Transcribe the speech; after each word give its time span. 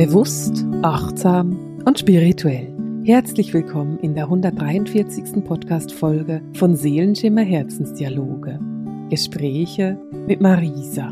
Bewusst, 0.00 0.64
achtsam 0.80 1.82
und 1.84 1.98
spirituell. 1.98 2.74
Herzlich 3.04 3.52
willkommen 3.52 3.98
in 3.98 4.14
der 4.14 4.24
143. 4.24 5.44
Podcast-Folge 5.44 6.40
von 6.54 6.74
Seelenschimmer 6.74 7.42
Herzensdialoge. 7.42 8.58
Gespräche 9.10 10.00
mit 10.26 10.40
Marisa. 10.40 11.10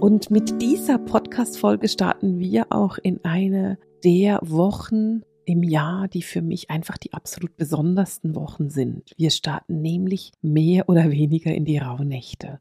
Und 0.00 0.28
mit 0.28 0.60
dieser 0.60 0.98
Podcast-Folge 0.98 1.86
starten 1.86 2.40
wir 2.40 2.66
auch 2.70 2.98
in 2.98 3.24
eine 3.24 3.78
der 4.02 4.40
Wochen 4.42 5.22
im 5.44 5.62
Jahr, 5.62 6.08
die 6.08 6.22
für 6.22 6.42
mich 6.42 6.68
einfach 6.68 6.98
die 6.98 7.12
absolut 7.12 7.56
besondersten 7.56 8.34
Wochen 8.34 8.70
sind. 8.70 9.12
Wir 9.18 9.30
starten 9.30 9.82
nämlich 9.82 10.32
mehr 10.42 10.88
oder 10.88 11.12
weniger 11.12 11.54
in 11.54 11.64
die 11.64 11.78
Rauhnächte. 11.78 12.58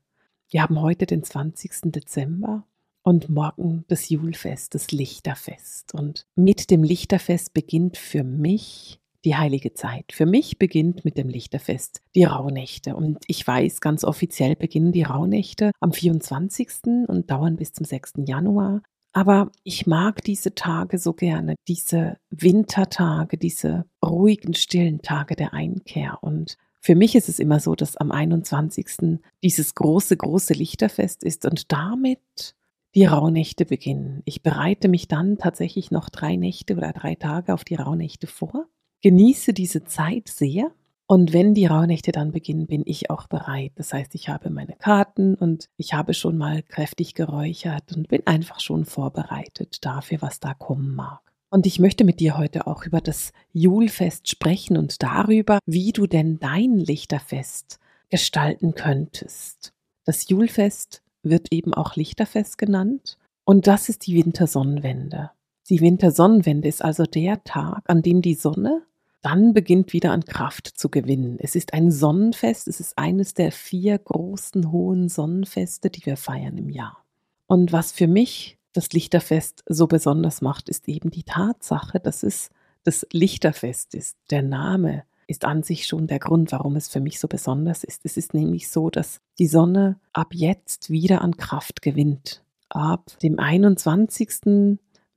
Wir 0.51 0.61
haben 0.61 0.79
heute 0.79 1.07
den 1.07 1.23
20. 1.23 1.91
Dezember 1.91 2.67
und 3.03 3.29
morgen 3.29 3.85
das 3.87 4.09
Julfest, 4.09 4.75
das 4.75 4.91
Lichterfest. 4.91 5.93
Und 5.93 6.25
mit 6.35 6.69
dem 6.69 6.83
Lichterfest 6.83 7.53
beginnt 7.53 7.97
für 7.97 8.23
mich 8.23 8.99
die 9.25 9.35
heilige 9.35 9.73
Zeit. 9.73 10.11
Für 10.13 10.25
mich 10.25 10.59
beginnt 10.59 11.03
mit 11.03 11.17
dem 11.17 11.27
Lichterfest 11.27 12.01
die 12.15 12.23
Rauhnächte. 12.23 12.95
Und 12.95 13.19
ich 13.27 13.45
weiß, 13.45 13.81
ganz 13.81 14.03
offiziell 14.03 14.55
beginnen 14.55 14.91
die 14.91 15.03
Rauhnächte 15.03 15.71
am 15.79 15.91
24. 15.91 17.07
und 17.07 17.29
dauern 17.29 17.57
bis 17.57 17.73
zum 17.73 17.85
6. 17.85 18.13
Januar. 18.25 18.81
Aber 19.11 19.51
ich 19.63 19.87
mag 19.87 20.23
diese 20.23 20.53
Tage 20.53 20.99
so 20.99 21.13
gerne, 21.13 21.55
diese 21.67 22.17
Wintertage, 22.29 23.37
diese 23.37 23.85
ruhigen, 24.05 24.53
stillen 24.53 25.01
Tage 25.01 25.35
der 25.35 25.53
Einkehr. 25.53 26.19
Und 26.21 26.57
für 26.79 26.95
mich 26.95 27.15
ist 27.15 27.27
es 27.27 27.39
immer 27.39 27.59
so, 27.59 27.75
dass 27.75 27.97
am 27.97 28.11
21. 28.11 29.19
dieses 29.43 29.75
große, 29.75 30.15
große 30.15 30.53
Lichterfest 30.53 31.23
ist 31.23 31.45
und 31.45 31.71
damit 31.71 32.55
die 32.95 33.05
Rauhnächte 33.05 33.65
beginnen. 33.65 34.21
Ich 34.25 34.41
bereite 34.41 34.87
mich 34.87 35.07
dann 35.07 35.37
tatsächlich 35.37 35.91
noch 35.91 36.09
drei 36.09 36.35
Nächte 36.35 36.75
oder 36.75 36.91
drei 36.91 37.15
Tage 37.15 37.53
auf 37.53 37.63
die 37.63 37.75
Rauhnächte 37.75 38.27
vor, 38.27 38.65
genieße 39.01 39.53
diese 39.53 39.83
Zeit 39.83 40.27
sehr 40.27 40.71
und 41.11 41.33
wenn 41.33 41.55
die 41.55 41.65
Rauhnächte 41.65 42.11
dann 42.11 42.31
beginnen, 42.31 42.67
bin 42.67 42.83
ich 42.85 43.09
auch 43.09 43.25
bereit. 43.25 43.71
Das 43.77 43.93
heißt, 43.93 44.13
ich 44.13 44.29
habe 44.29 44.51
meine 44.51 44.75
Karten 44.75 45.33
und 45.33 45.67
ich 45.75 45.93
habe 45.95 46.13
schon 46.13 46.37
mal 46.37 46.61
kräftig 46.61 47.15
geräuchert 47.15 47.93
und 47.95 48.09
bin 48.09 48.27
einfach 48.27 48.59
schon 48.59 48.85
vorbereitet 48.85 49.83
dafür, 49.83 50.21
was 50.21 50.39
da 50.39 50.53
kommen 50.53 50.93
mag. 50.93 51.21
Und 51.49 51.65
ich 51.65 51.79
möchte 51.79 52.03
mit 52.03 52.19
dir 52.19 52.37
heute 52.37 52.67
auch 52.67 52.85
über 52.85 53.01
das 53.01 53.31
Julfest 53.53 54.29
sprechen 54.29 54.77
und 54.77 55.01
darüber, 55.01 55.57
wie 55.65 55.93
du 55.93 56.05
denn 56.05 56.37
dein 56.37 56.77
Lichterfest 56.77 57.79
gestalten 58.11 58.75
könntest. 58.75 59.73
Das 60.05 60.29
Julfest 60.29 61.01
wird 61.23 61.51
eben 61.51 61.73
auch 61.73 61.95
Lichterfest 61.95 62.57
genannt. 62.57 63.17
Und 63.45 63.67
das 63.67 63.89
ist 63.89 64.07
die 64.07 64.15
Wintersonnenwende. 64.15 65.31
Die 65.69 65.81
Wintersonnenwende 65.81 66.67
ist 66.67 66.83
also 66.83 67.03
der 67.03 67.43
Tag, 67.43 67.83
an 67.87 68.01
dem 68.01 68.21
die 68.21 68.35
Sonne 68.35 68.83
dann 69.21 69.53
beginnt 69.53 69.91
wieder 69.93 70.11
an 70.11 70.23
Kraft 70.23 70.67
zu 70.67 70.89
gewinnen. 70.89 71.37
Es 71.39 71.55
ist 71.55 71.73
ein 71.73 71.91
Sonnenfest, 71.91 72.67
es 72.67 72.79
ist 72.79 72.97
eines 72.97 73.33
der 73.33 73.51
vier 73.51 73.97
großen 73.97 74.71
hohen 74.71 75.09
Sonnenfeste, 75.09 75.89
die 75.89 76.05
wir 76.05 76.15
feiern 76.15 76.57
im 76.57 76.69
Jahr. 76.69 77.03
Und 77.47 77.73
was 77.73 77.91
für 77.91 78.07
mich 78.07 78.57
das 78.73 78.91
Lichterfest 78.93 79.63
so 79.67 79.87
besonders 79.87 80.41
macht, 80.41 80.69
ist 80.69 80.87
eben 80.87 81.09
die 81.09 81.23
Tatsache, 81.23 81.99
dass 81.99 82.23
es 82.23 82.49
das 82.83 83.05
Lichterfest 83.11 83.93
ist. 83.93 84.17
Der 84.29 84.41
Name 84.41 85.03
ist 85.29 85.45
an 85.45 85.63
sich 85.63 85.85
schon 85.85 86.07
der 86.07 86.19
Grund, 86.19 86.51
warum 86.51 86.75
es 86.75 86.89
für 86.89 86.99
mich 86.99 87.19
so 87.19 87.27
besonders 87.27 87.83
ist. 87.83 88.05
Es 88.05 88.17
ist 88.17 88.33
nämlich 88.33 88.69
so, 88.69 88.89
dass 88.89 89.21
die 89.37 89.47
Sonne 89.47 89.99
ab 90.11 90.33
jetzt 90.33 90.89
wieder 90.89 91.21
an 91.21 91.37
Kraft 91.37 91.81
gewinnt. 91.81 92.43
Ab 92.69 93.11
dem 93.21 93.39
21. 93.39 94.67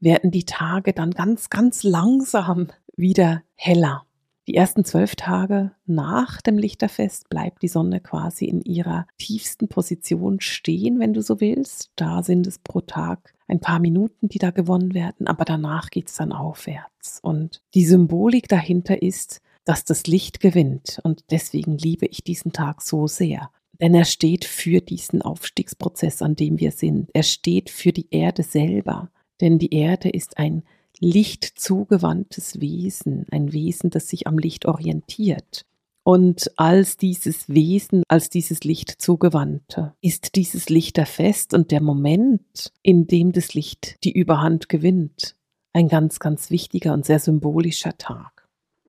werden 0.01 0.31
die 0.31 0.45
Tage 0.45 0.93
dann 0.93 1.13
ganz, 1.13 1.51
ganz 1.51 1.83
langsam 1.83 2.69
wieder 2.97 3.43
heller. 3.55 4.05
Die 4.49 4.55
ersten 4.55 4.85
zwölf 4.85 5.15
Tage 5.15 5.71
nach 5.87 6.43
dem 6.43 6.59
Lichterfest 6.59 7.29
bleibt 7.29 7.63
die 7.63 7.69
Sonne 7.69 8.01
quasi 8.01 8.47
in 8.47 8.61
ihrer 8.61 9.07
tiefsten 9.17 9.69
Position 9.69 10.41
stehen, 10.41 10.99
wenn 10.99 11.15
du 11.15 11.23
so 11.23 11.41
willst. 11.41 11.93
Da 11.95 12.23
sind 12.23 12.47
es 12.47 12.59
pro 12.59 12.81
Tag 12.81 13.35
ein 13.47 13.61
paar 13.61 13.79
Minuten, 13.79 14.29
die 14.29 14.39
da 14.39 14.51
gewonnen 14.51 14.95
werden, 14.95 15.27
aber 15.27 15.45
danach 15.45 15.91
geht 15.91 16.09
es 16.09 16.17
dann 16.17 16.33
aufwärts. 16.33 17.21
Und 17.23 17.63
die 17.75 17.85
Symbolik 17.85 18.49
dahinter 18.49 19.01
ist, 19.01 19.41
dass 19.65 19.85
das 19.85 20.07
Licht 20.07 20.41
gewinnt. 20.41 21.01
Und 21.05 21.25
deswegen 21.31 21.79
liebe 21.79 22.07
ich 22.07 22.25
diesen 22.25 22.53
Tag 22.53 22.83
so 22.83 23.07
sehr. 23.07 23.51
Denn 23.81 23.95
er 23.95 24.05
steht 24.05 24.45
für 24.45 24.81
diesen 24.81 25.23
Aufstiegsprozess, 25.23 26.23
an 26.23 26.37
dem 26.37 26.59
wir 26.59 26.73
sind. 26.73 27.11
Er 27.15 27.23
steht 27.23 27.71
für 27.71 27.93
die 27.93 28.09
Erde 28.11 28.43
selber. 28.43 29.11
Denn 29.41 29.59
die 29.59 29.75
Erde 29.75 30.09
ist 30.09 30.39
ein 30.39 30.63
lichtzugewandtes 31.01 32.61
Wesen, 32.61 33.27
ein 33.31 33.53
Wesen, 33.53 33.91
das 33.91 34.09
sich 34.09 34.27
am 34.27 34.39
Licht 34.39 34.67
orientiert. 34.67 35.67
Und 36.05 36.51
als 36.57 36.97
dieses 36.97 37.49
Wesen, 37.49 38.03
als 38.09 38.29
dieses 38.29 38.65
Licht 38.65 39.01
zugewandte, 39.01 39.95
ist 40.01 40.35
dieses 40.35 40.69
Lichterfest 40.69 41.55
und 41.55 41.71
der 41.71 41.81
Moment, 41.81 42.73
in 42.83 43.07
dem 43.07 43.33
das 43.33 43.55
Licht 43.55 44.03
die 44.05 44.13
Überhand 44.13 44.69
gewinnt, 44.69 45.37
ein 45.73 45.89
ganz, 45.89 46.19
ganz 46.19 46.51
wichtiger 46.51 46.93
und 46.93 47.07
sehr 47.07 47.21
symbolischer 47.21 47.97
Tag. 47.99 48.42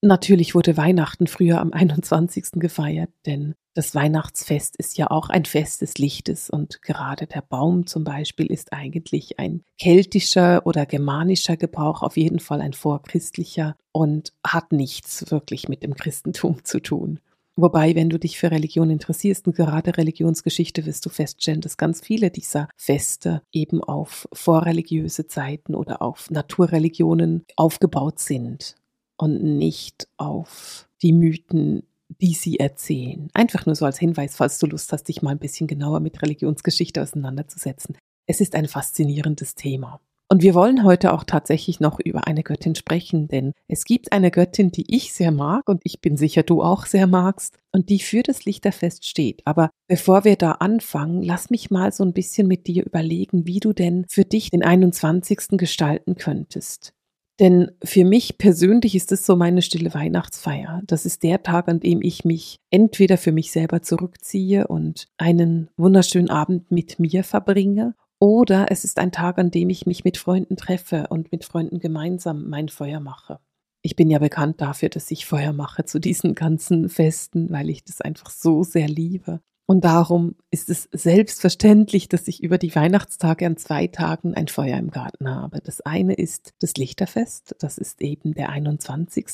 Natürlich 0.06 0.54
wurde 0.54 0.76
Weihnachten 0.76 1.28
früher 1.28 1.62
am 1.62 1.72
21. 1.72 2.60
gefeiert, 2.60 3.10
denn 3.26 3.56
das 3.74 3.96
Weihnachtsfest 3.96 4.76
ist 4.76 4.98
ja 4.98 5.10
auch 5.10 5.30
ein 5.30 5.46
Fest 5.46 5.82
des 5.82 5.98
Lichtes 5.98 6.50
und 6.50 6.82
gerade 6.82 7.26
der 7.26 7.40
Baum 7.40 7.88
zum 7.88 8.04
Beispiel 8.04 8.48
ist 8.48 8.74
eigentlich 8.74 9.40
ein 9.40 9.64
keltischer 9.80 10.64
oder 10.66 10.86
germanischer 10.86 11.56
Gebrauch, 11.56 12.02
auf 12.04 12.18
jeden 12.18 12.42
Fall 12.42 12.60
ein 12.60 12.74
vorchristlicher 12.74 13.78
und 13.94 14.34
hat 14.46 14.74
nichts 14.74 15.32
wirklich 15.32 15.70
mit 15.70 15.84
dem 15.84 15.96
Christentum 15.96 16.66
zu 16.66 16.82
tun. 16.82 17.22
Wobei, 17.56 17.96
wenn 17.96 18.10
du 18.10 18.20
dich 18.20 18.38
für 18.38 18.52
Religion 18.52 18.90
interessierst 18.90 19.48
und 19.48 19.56
gerade 19.56 19.96
Religionsgeschichte, 19.96 20.86
wirst 20.86 21.06
du 21.06 21.10
feststellen, 21.10 21.62
dass 21.62 21.78
ganz 21.78 22.02
viele 22.02 22.30
dieser 22.30 22.68
Feste 22.76 23.42
eben 23.54 23.82
auf 23.82 24.28
vorreligiöse 24.34 25.28
Zeiten 25.28 25.76
oder 25.76 26.02
auf 26.02 26.30
Naturreligionen 26.30 27.46
aufgebaut 27.56 28.20
sind 28.20 28.76
und 29.24 29.42
nicht 29.42 30.10
auf 30.18 30.90
die 31.02 31.14
Mythen, 31.14 31.84
die 32.20 32.34
sie 32.34 32.60
erzählen. 32.60 33.30
Einfach 33.34 33.66
nur 33.66 33.76
so 33.76 33.86
als 33.86 33.98
Hinweis, 33.98 34.36
falls 34.36 34.60
du 34.60 34.68
Lust 34.68 34.92
hast, 34.92 35.06
dich 35.06 35.22
mal 35.22 35.32
ein 35.32 35.40
bisschen 35.40 35.66
genauer 35.66 36.02
mit 36.02 36.22
Religionsgeschichte 36.22 37.02
auseinanderzusetzen. 37.02 37.96
Es 38.28 38.42
ist 38.42 38.54
ein 38.54 38.68
faszinierendes 38.68 39.56
Thema. 39.56 40.02
Und 40.28 40.42
wir 40.42 40.56
wollen 40.56 40.84
heute 40.84 41.14
auch 41.14 41.24
tatsächlich 41.24 41.80
noch 41.80 42.02
über 42.02 42.28
eine 42.28 42.44
Göttin 42.44 42.76
sprechen, 42.76 43.30
denn 43.30 43.54
es 43.70 43.86
gibt 43.86 44.12
eine 44.12 44.30
Göttin, 44.30 44.72
die 44.72 44.94
ich 44.94 45.14
sehr 45.14 45.32
mag 45.32 45.70
und 45.70 45.80
ich 45.86 46.02
bin 46.02 46.18
sicher, 46.18 46.44
du 46.44 46.62
auch 46.62 46.86
sehr 46.86 47.08
magst 47.08 47.60
und 47.72 47.88
die 47.90 48.00
für 48.00 48.24
das 48.24 48.44
Lichterfest 48.44 49.06
steht. 49.06 49.42
Aber 49.46 49.70
bevor 49.88 50.26
wir 50.26 50.36
da 50.36 50.54
anfangen, 50.54 51.24
lass 51.24 51.50
mich 51.50 51.72
mal 51.72 51.94
so 51.94 52.04
ein 52.04 52.14
bisschen 52.14 52.48
mit 52.50 52.68
dir 52.68 52.86
überlegen, 52.86 53.48
wie 53.48 53.62
du 53.62 53.72
denn 53.72 54.06
für 54.10 54.26
dich 54.26 54.50
den 54.50 54.64
21. 54.64 55.58
gestalten 55.58 56.16
könntest. 56.16 56.94
Denn 57.40 57.72
für 57.84 58.06
mich 58.06 58.38
persönlich 58.38 58.96
ist 58.96 59.12
es 59.12 59.26
so 59.26 59.36
meine 59.36 59.64
stille 59.64 59.94
Weihnachtsfeier. 59.94 60.82
Das 60.86 61.06
ist 61.06 61.24
der 61.24 61.42
Tag, 61.42 61.68
an 61.68 61.80
dem 61.80 62.02
ich 62.02 62.26
mich 62.26 62.60
entweder 62.70 63.18
für 63.18 63.32
mich 63.32 63.52
selber 63.52 63.82
zurückziehe 63.82 64.68
und 64.68 65.08
einen 65.18 65.70
wunderschönen 65.76 66.30
Abend 66.30 66.70
mit 66.72 67.00
mir 67.00 67.24
verbringe, 67.24 67.96
oder 68.20 68.68
es 68.70 68.86
ist 68.86 69.00
ein 69.00 69.12
Tag, 69.12 69.38
an 69.38 69.52
dem 69.52 69.70
ich 69.70 69.86
mich 69.86 70.06
mit 70.06 70.18
Freunden 70.18 70.56
treffe 70.56 71.08
und 71.10 71.34
mit 71.34 71.44
Freunden 71.44 71.80
gemeinsam 71.80 72.48
mein 72.48 72.70
Feuer 72.70 73.02
mache. 73.02 73.40
Ich 73.82 73.98
bin 73.98 74.10
ja 74.10 74.20
bekannt 74.20 74.62
dafür, 74.62 74.88
dass 74.88 75.12
ich 75.12 75.26
Feuer 75.26 75.52
mache 75.52 75.84
zu 75.84 76.00
diesen 76.00 76.34
ganzen 76.34 76.88
Festen, 76.88 77.50
weil 77.52 77.70
ich 77.70 77.84
das 77.84 78.00
einfach 78.00 78.30
so 78.30 78.64
sehr 78.64 78.88
liebe. 78.88 79.42
Und 79.66 79.86
darum 79.86 80.36
ist 80.52 80.70
es 80.70 80.90
selbstverständlich, 80.92 82.10
dass 82.10 82.28
ich 82.28 82.44
über 82.44 82.58
die 82.58 82.76
Weihnachtstage 82.76 83.46
an 83.46 83.58
zwei 83.58 83.88
Tagen 83.88 84.34
ein 84.34 84.50
Feuer 84.50 84.78
im 84.78 84.92
Garten 84.92 85.30
habe. 85.30 85.62
Das 85.62 85.82
eine 85.82 86.14
ist 86.14 86.54
das 86.60 86.76
Lichterfest, 86.76 87.56
das 87.60 87.78
ist 87.78 88.02
eben 88.02 88.34
der 88.34 88.50
21. 88.50 89.26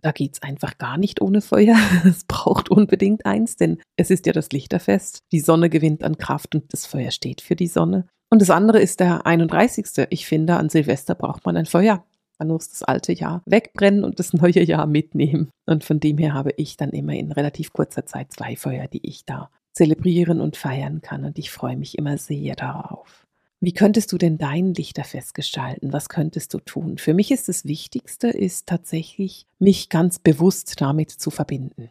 Da 0.00 0.12
geht 0.12 0.34
es 0.34 0.42
einfach 0.42 0.78
gar 0.78 0.96
nicht 0.96 1.20
ohne 1.20 1.40
Feuer. 1.40 1.76
Es 2.04 2.24
braucht 2.24 2.70
unbedingt 2.70 3.26
eins, 3.26 3.56
denn 3.56 3.78
es 3.96 4.10
ist 4.10 4.26
ja 4.26 4.32
das 4.32 4.50
Lichterfest. 4.52 5.24
Die 5.32 5.40
Sonne 5.40 5.68
gewinnt 5.68 6.04
an 6.04 6.16
Kraft 6.16 6.54
und 6.54 6.72
das 6.72 6.86
Feuer 6.86 7.10
steht 7.10 7.40
für 7.40 7.56
die 7.56 7.66
Sonne. 7.66 8.06
Und 8.30 8.40
das 8.40 8.50
andere 8.50 8.80
ist 8.80 9.00
der 9.00 9.26
31. 9.26 10.06
Ich 10.10 10.26
finde, 10.26 10.56
an 10.56 10.68
Silvester 10.68 11.14
braucht 11.14 11.44
man 11.44 11.56
ein 11.56 11.66
Feuer. 11.66 12.04
Man 12.38 12.48
muss 12.48 12.70
das 12.70 12.84
alte 12.84 13.12
Jahr 13.12 13.42
wegbrennen 13.46 14.04
und 14.04 14.20
das 14.20 14.32
neue 14.32 14.62
Jahr 14.62 14.86
mitnehmen. 14.86 15.50
Und 15.66 15.82
von 15.82 15.98
dem 15.98 16.18
her 16.18 16.34
habe 16.34 16.52
ich 16.56 16.76
dann 16.76 16.90
immer 16.90 17.14
in 17.14 17.32
relativ 17.32 17.72
kurzer 17.72 18.06
Zeit 18.06 18.32
zwei 18.32 18.54
Feuer, 18.54 18.86
die 18.86 19.04
ich 19.04 19.24
da 19.24 19.50
zelebrieren 19.78 20.40
und 20.40 20.56
feiern 20.56 21.00
kann. 21.02 21.24
Und 21.24 21.38
ich 21.38 21.52
freue 21.52 21.76
mich 21.76 21.96
immer 21.96 22.18
sehr 22.18 22.56
darauf. 22.56 23.26
Wie 23.60 23.72
könntest 23.72 24.10
du 24.10 24.18
denn 24.18 24.36
dein 24.36 24.74
Lichterfest 24.74 25.34
gestalten? 25.34 25.92
Was 25.92 26.08
könntest 26.08 26.52
du 26.52 26.58
tun? 26.58 26.98
Für 26.98 27.14
mich 27.14 27.30
ist 27.30 27.48
das 27.48 27.64
Wichtigste, 27.64 28.28
ist 28.28 28.66
tatsächlich, 28.66 29.46
mich 29.60 29.88
ganz 29.88 30.18
bewusst 30.18 30.80
damit 30.80 31.12
zu 31.12 31.30
verbinden. 31.30 31.90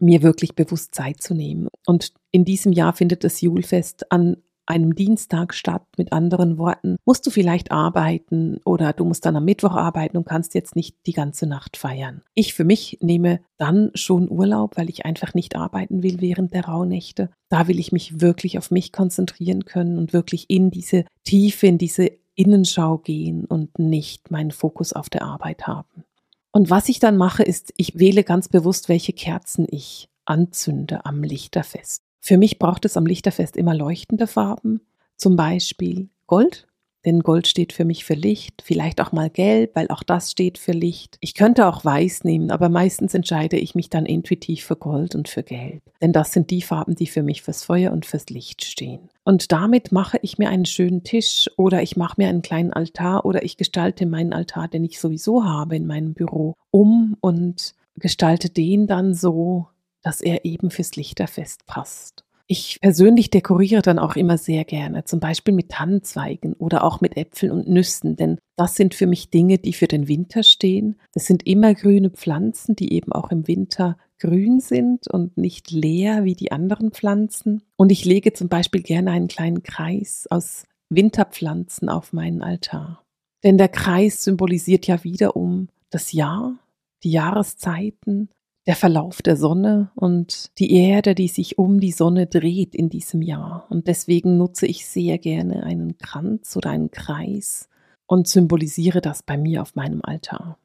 Mir 0.00 0.22
wirklich 0.22 0.54
bewusst 0.54 0.94
Zeit 0.94 1.20
zu 1.20 1.34
nehmen. 1.34 1.68
Und 1.86 2.14
in 2.30 2.46
diesem 2.46 2.72
Jahr 2.72 2.94
findet 2.94 3.24
das 3.24 3.42
Julfest 3.42 4.10
an 4.10 4.38
einem 4.68 4.94
Dienstag 4.94 5.54
statt. 5.54 5.82
Mit 5.96 6.12
anderen 6.12 6.58
Worten, 6.58 6.96
musst 7.04 7.26
du 7.26 7.30
vielleicht 7.30 7.72
arbeiten 7.72 8.60
oder 8.64 8.92
du 8.92 9.04
musst 9.04 9.24
dann 9.24 9.36
am 9.36 9.44
Mittwoch 9.44 9.74
arbeiten 9.74 10.16
und 10.16 10.26
kannst 10.26 10.54
jetzt 10.54 10.76
nicht 10.76 10.96
die 11.06 11.12
ganze 11.12 11.46
Nacht 11.46 11.76
feiern. 11.76 12.22
Ich 12.34 12.54
für 12.54 12.64
mich 12.64 12.98
nehme 13.00 13.40
dann 13.56 13.90
schon 13.94 14.30
Urlaub, 14.30 14.76
weil 14.76 14.88
ich 14.88 15.04
einfach 15.04 15.34
nicht 15.34 15.56
arbeiten 15.56 16.02
will 16.02 16.20
während 16.20 16.54
der 16.54 16.66
Rauhnächte. 16.66 17.30
Da 17.48 17.66
will 17.66 17.78
ich 17.78 17.92
mich 17.92 18.20
wirklich 18.20 18.58
auf 18.58 18.70
mich 18.70 18.92
konzentrieren 18.92 19.64
können 19.64 19.98
und 19.98 20.12
wirklich 20.12 20.48
in 20.48 20.70
diese 20.70 21.04
Tiefe, 21.24 21.66
in 21.66 21.78
diese 21.78 22.10
Innenschau 22.34 22.98
gehen 22.98 23.44
und 23.44 23.78
nicht 23.78 24.30
meinen 24.30 24.52
Fokus 24.52 24.92
auf 24.92 25.08
der 25.08 25.22
Arbeit 25.22 25.66
haben. 25.66 26.04
Und 26.52 26.70
was 26.70 26.88
ich 26.88 27.00
dann 27.00 27.16
mache, 27.16 27.42
ist, 27.42 27.72
ich 27.76 27.98
wähle 27.98 28.24
ganz 28.24 28.48
bewusst, 28.48 28.88
welche 28.88 29.12
Kerzen 29.12 29.66
ich 29.70 30.08
anzünde 30.24 31.04
am 31.04 31.22
Lichterfest. 31.22 32.02
Für 32.28 32.36
mich 32.36 32.58
braucht 32.58 32.84
es 32.84 32.98
am 32.98 33.06
Lichterfest 33.06 33.56
immer 33.56 33.74
leuchtende 33.74 34.26
Farben, 34.26 34.82
zum 35.16 35.34
Beispiel 35.34 36.10
Gold, 36.26 36.68
denn 37.06 37.20
Gold 37.20 37.46
steht 37.46 37.72
für 37.72 37.86
mich 37.86 38.04
für 38.04 38.12
Licht, 38.12 38.60
vielleicht 38.62 39.00
auch 39.00 39.12
mal 39.12 39.30
Gelb, 39.30 39.74
weil 39.74 39.88
auch 39.88 40.02
das 40.02 40.32
steht 40.32 40.58
für 40.58 40.72
Licht. 40.72 41.16
Ich 41.22 41.32
könnte 41.32 41.66
auch 41.66 41.86
Weiß 41.86 42.24
nehmen, 42.24 42.50
aber 42.50 42.68
meistens 42.68 43.14
entscheide 43.14 43.56
ich 43.56 43.74
mich 43.74 43.88
dann 43.88 44.04
intuitiv 44.04 44.62
für 44.62 44.76
Gold 44.76 45.14
und 45.14 45.28
für 45.28 45.42
Gelb, 45.42 45.80
denn 46.02 46.12
das 46.12 46.34
sind 46.34 46.50
die 46.50 46.60
Farben, 46.60 46.96
die 46.96 47.06
für 47.06 47.22
mich 47.22 47.40
fürs 47.40 47.64
Feuer 47.64 47.92
und 47.92 48.04
fürs 48.04 48.26
Licht 48.26 48.62
stehen. 48.62 49.08
Und 49.24 49.50
damit 49.50 49.90
mache 49.90 50.18
ich 50.20 50.36
mir 50.36 50.50
einen 50.50 50.66
schönen 50.66 51.04
Tisch 51.04 51.48
oder 51.56 51.82
ich 51.82 51.96
mache 51.96 52.16
mir 52.18 52.28
einen 52.28 52.42
kleinen 52.42 52.74
Altar 52.74 53.24
oder 53.24 53.42
ich 53.42 53.56
gestalte 53.56 54.04
meinen 54.04 54.34
Altar, 54.34 54.68
den 54.68 54.84
ich 54.84 55.00
sowieso 55.00 55.46
habe 55.46 55.76
in 55.76 55.86
meinem 55.86 56.12
Büro, 56.12 56.56
um 56.70 57.16
und 57.22 57.74
gestalte 57.96 58.50
den 58.50 58.86
dann 58.86 59.14
so, 59.14 59.68
dass 60.02 60.20
er 60.20 60.44
eben 60.44 60.70
fürs 60.70 60.96
Lichterfest 60.96 61.66
passt. 61.66 62.24
Ich 62.50 62.78
persönlich 62.80 63.28
dekoriere 63.28 63.82
dann 63.82 63.98
auch 63.98 64.16
immer 64.16 64.38
sehr 64.38 64.64
gerne, 64.64 65.04
zum 65.04 65.20
Beispiel 65.20 65.52
mit 65.52 65.68
Tannenzweigen 65.68 66.54
oder 66.54 66.82
auch 66.82 67.02
mit 67.02 67.18
Äpfeln 67.18 67.52
und 67.52 67.68
Nüssen, 67.68 68.16
denn 68.16 68.38
das 68.56 68.74
sind 68.74 68.94
für 68.94 69.06
mich 69.06 69.28
Dinge, 69.28 69.58
die 69.58 69.74
für 69.74 69.86
den 69.86 70.08
Winter 70.08 70.42
stehen. 70.42 70.98
Das 71.12 71.26
sind 71.26 71.46
immer 71.46 71.74
grüne 71.74 72.08
Pflanzen, 72.08 72.74
die 72.74 72.94
eben 72.94 73.12
auch 73.12 73.30
im 73.30 73.46
Winter 73.46 73.98
grün 74.18 74.60
sind 74.60 75.08
und 75.08 75.36
nicht 75.36 75.70
leer 75.70 76.24
wie 76.24 76.34
die 76.34 76.50
anderen 76.50 76.90
Pflanzen. 76.90 77.62
Und 77.76 77.92
ich 77.92 78.06
lege 78.06 78.32
zum 78.32 78.48
Beispiel 78.48 78.82
gerne 78.82 79.10
einen 79.10 79.28
kleinen 79.28 79.62
Kreis 79.62 80.26
aus 80.30 80.64
Winterpflanzen 80.88 81.90
auf 81.90 82.14
meinen 82.14 82.42
Altar. 82.42 83.04
Denn 83.44 83.58
der 83.58 83.68
Kreis 83.68 84.24
symbolisiert 84.24 84.86
ja 84.86 85.04
wiederum 85.04 85.68
das 85.90 86.12
Jahr, 86.12 86.58
die 87.02 87.10
Jahreszeiten 87.10 88.30
der 88.68 88.76
Verlauf 88.76 89.22
der 89.22 89.38
Sonne 89.38 89.90
und 89.94 90.58
die 90.58 90.74
Erde, 90.76 91.14
die 91.14 91.28
sich 91.28 91.56
um 91.56 91.80
die 91.80 91.90
Sonne 91.90 92.26
dreht 92.26 92.74
in 92.74 92.90
diesem 92.90 93.22
Jahr. 93.22 93.66
Und 93.70 93.86
deswegen 93.88 94.36
nutze 94.36 94.66
ich 94.66 94.86
sehr 94.86 95.16
gerne 95.16 95.62
einen 95.62 95.96
Kranz 95.96 96.54
oder 96.54 96.68
einen 96.68 96.90
Kreis 96.90 97.70
und 98.06 98.28
symbolisiere 98.28 99.00
das 99.00 99.22
bei 99.22 99.38
mir 99.38 99.62
auf 99.62 99.74
meinem 99.74 100.02
Altar. 100.02 100.58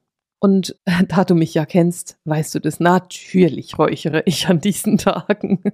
Und 0.43 0.75
da 1.07 1.23
du 1.23 1.35
mich 1.35 1.53
ja 1.53 1.65
kennst, 1.65 2.17
weißt 2.25 2.53
du 2.53 2.59
das. 2.59 2.81
Natürlich 2.81 3.79
räuchere 3.79 4.23
ich 4.25 4.47
an 4.49 4.59
diesen 4.59 4.97
Tagen. 4.97 5.63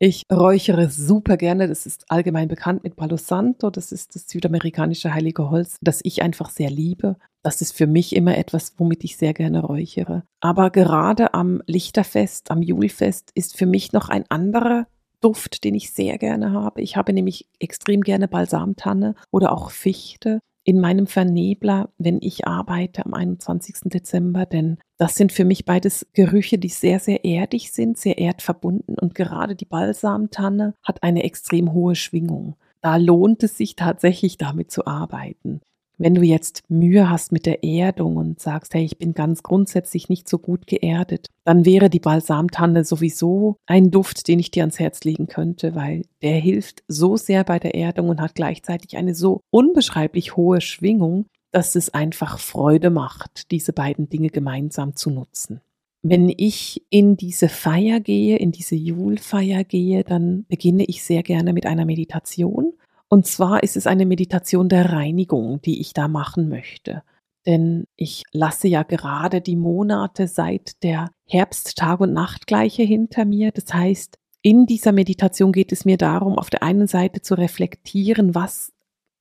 Ich 0.00 0.24
räuchere 0.30 0.90
super 0.90 1.38
gerne. 1.38 1.66
Das 1.66 1.86
ist 1.86 2.10
allgemein 2.10 2.48
bekannt 2.48 2.84
mit 2.84 2.94
Palo 2.96 3.16
Santo. 3.16 3.70
Das 3.70 3.90
ist 3.90 4.14
das 4.14 4.28
südamerikanische 4.28 5.14
heilige 5.14 5.48
Holz, 5.48 5.78
das 5.80 6.00
ich 6.02 6.20
einfach 6.20 6.50
sehr 6.50 6.68
liebe. 6.68 7.16
Das 7.42 7.62
ist 7.62 7.72
für 7.72 7.86
mich 7.86 8.14
immer 8.14 8.36
etwas, 8.36 8.74
womit 8.76 9.02
ich 9.04 9.16
sehr 9.16 9.32
gerne 9.32 9.62
räuchere. 9.62 10.24
Aber 10.40 10.68
gerade 10.70 11.32
am 11.32 11.62
Lichterfest, 11.66 12.50
am 12.50 12.60
Julfest 12.60 13.30
ist 13.34 13.56
für 13.56 13.66
mich 13.66 13.92
noch 13.92 14.10
ein 14.10 14.24
anderer 14.28 14.86
Duft, 15.22 15.64
den 15.64 15.74
ich 15.74 15.92
sehr 15.92 16.18
gerne 16.18 16.52
habe. 16.52 16.82
Ich 16.82 16.96
habe 16.96 17.14
nämlich 17.14 17.48
extrem 17.60 18.02
gerne 18.02 18.28
Balsamtanne 18.28 19.14
oder 19.30 19.52
auch 19.52 19.70
Fichte 19.70 20.40
in 20.64 20.80
meinem 20.80 21.06
Vernebler, 21.06 21.90
wenn 21.98 22.18
ich 22.20 22.46
arbeite 22.46 23.04
am 23.04 23.14
21. 23.14 23.76
Dezember, 23.84 24.46
denn 24.46 24.78
das 24.96 25.14
sind 25.14 25.30
für 25.30 25.44
mich 25.44 25.64
beides 25.64 26.06
Gerüche, 26.14 26.58
die 26.58 26.68
sehr, 26.68 26.98
sehr 26.98 27.24
erdig 27.24 27.72
sind, 27.72 27.98
sehr 27.98 28.18
erdverbunden 28.18 28.98
und 28.98 29.14
gerade 29.14 29.54
die 29.54 29.66
Balsamtanne 29.66 30.74
hat 30.82 31.02
eine 31.02 31.22
extrem 31.22 31.72
hohe 31.72 31.94
Schwingung. 31.94 32.56
Da 32.80 32.96
lohnt 32.96 33.42
es 33.42 33.56
sich 33.56 33.76
tatsächlich 33.76 34.38
damit 34.38 34.70
zu 34.70 34.86
arbeiten. 34.86 35.60
Wenn 35.96 36.14
du 36.14 36.22
jetzt 36.22 36.62
Mühe 36.68 37.08
hast 37.08 37.30
mit 37.30 37.46
der 37.46 37.62
Erdung 37.62 38.16
und 38.16 38.40
sagst, 38.40 38.74
hey, 38.74 38.84
ich 38.84 38.98
bin 38.98 39.14
ganz 39.14 39.42
grundsätzlich 39.42 40.08
nicht 40.08 40.28
so 40.28 40.38
gut 40.38 40.66
geerdet, 40.66 41.28
dann 41.44 41.64
wäre 41.64 41.88
die 41.88 42.00
Balsamtanne 42.00 42.84
sowieso 42.84 43.56
ein 43.66 43.90
Duft, 43.90 44.26
den 44.26 44.38
ich 44.38 44.50
dir 44.50 44.64
ans 44.64 44.80
Herz 44.80 45.04
legen 45.04 45.26
könnte, 45.26 45.74
weil 45.74 46.02
der 46.22 46.36
hilft 46.36 46.82
so 46.88 47.16
sehr 47.16 47.44
bei 47.44 47.58
der 47.58 47.74
Erdung 47.74 48.08
und 48.08 48.20
hat 48.20 48.34
gleichzeitig 48.34 48.96
eine 48.96 49.14
so 49.14 49.40
unbeschreiblich 49.50 50.36
hohe 50.36 50.60
Schwingung, 50.60 51.26
dass 51.52 51.76
es 51.76 51.94
einfach 51.94 52.40
Freude 52.40 52.90
macht, 52.90 53.50
diese 53.52 53.72
beiden 53.72 54.08
Dinge 54.08 54.30
gemeinsam 54.30 54.96
zu 54.96 55.10
nutzen. 55.10 55.60
Wenn 56.02 56.28
ich 56.28 56.84
in 56.90 57.16
diese 57.16 57.48
Feier 57.48 58.00
gehe, 58.00 58.36
in 58.36 58.52
diese 58.52 58.74
Julfeier 58.74 59.64
gehe, 59.64 60.04
dann 60.04 60.44
beginne 60.48 60.84
ich 60.84 61.02
sehr 61.02 61.22
gerne 61.22 61.54
mit 61.54 61.64
einer 61.64 61.86
Meditation 61.86 62.74
und 63.08 63.26
zwar 63.26 63.62
ist 63.62 63.76
es 63.76 63.86
eine 63.86 64.06
Meditation 64.06 64.68
der 64.68 64.92
Reinigung, 64.92 65.60
die 65.62 65.80
ich 65.80 65.92
da 65.92 66.08
machen 66.08 66.48
möchte. 66.48 67.02
Denn 67.46 67.84
ich 67.96 68.22
lasse 68.32 68.68
ja 68.68 68.82
gerade 68.82 69.40
die 69.40 69.56
Monate 69.56 70.28
seit 70.28 70.82
der 70.82 71.10
Herbst-Tag- 71.28 72.00
und 72.00 72.12
Nachtgleiche 72.12 72.82
hinter 72.82 73.24
mir. 73.24 73.52
Das 73.52 73.72
heißt, 73.72 74.18
in 74.40 74.66
dieser 74.66 74.92
Meditation 74.92 75.52
geht 75.52 75.72
es 75.72 75.84
mir 75.84 75.96
darum, 75.96 76.38
auf 76.38 76.50
der 76.50 76.62
einen 76.62 76.86
Seite 76.86 77.20
zu 77.22 77.34
reflektieren, 77.34 78.34
was 78.34 78.72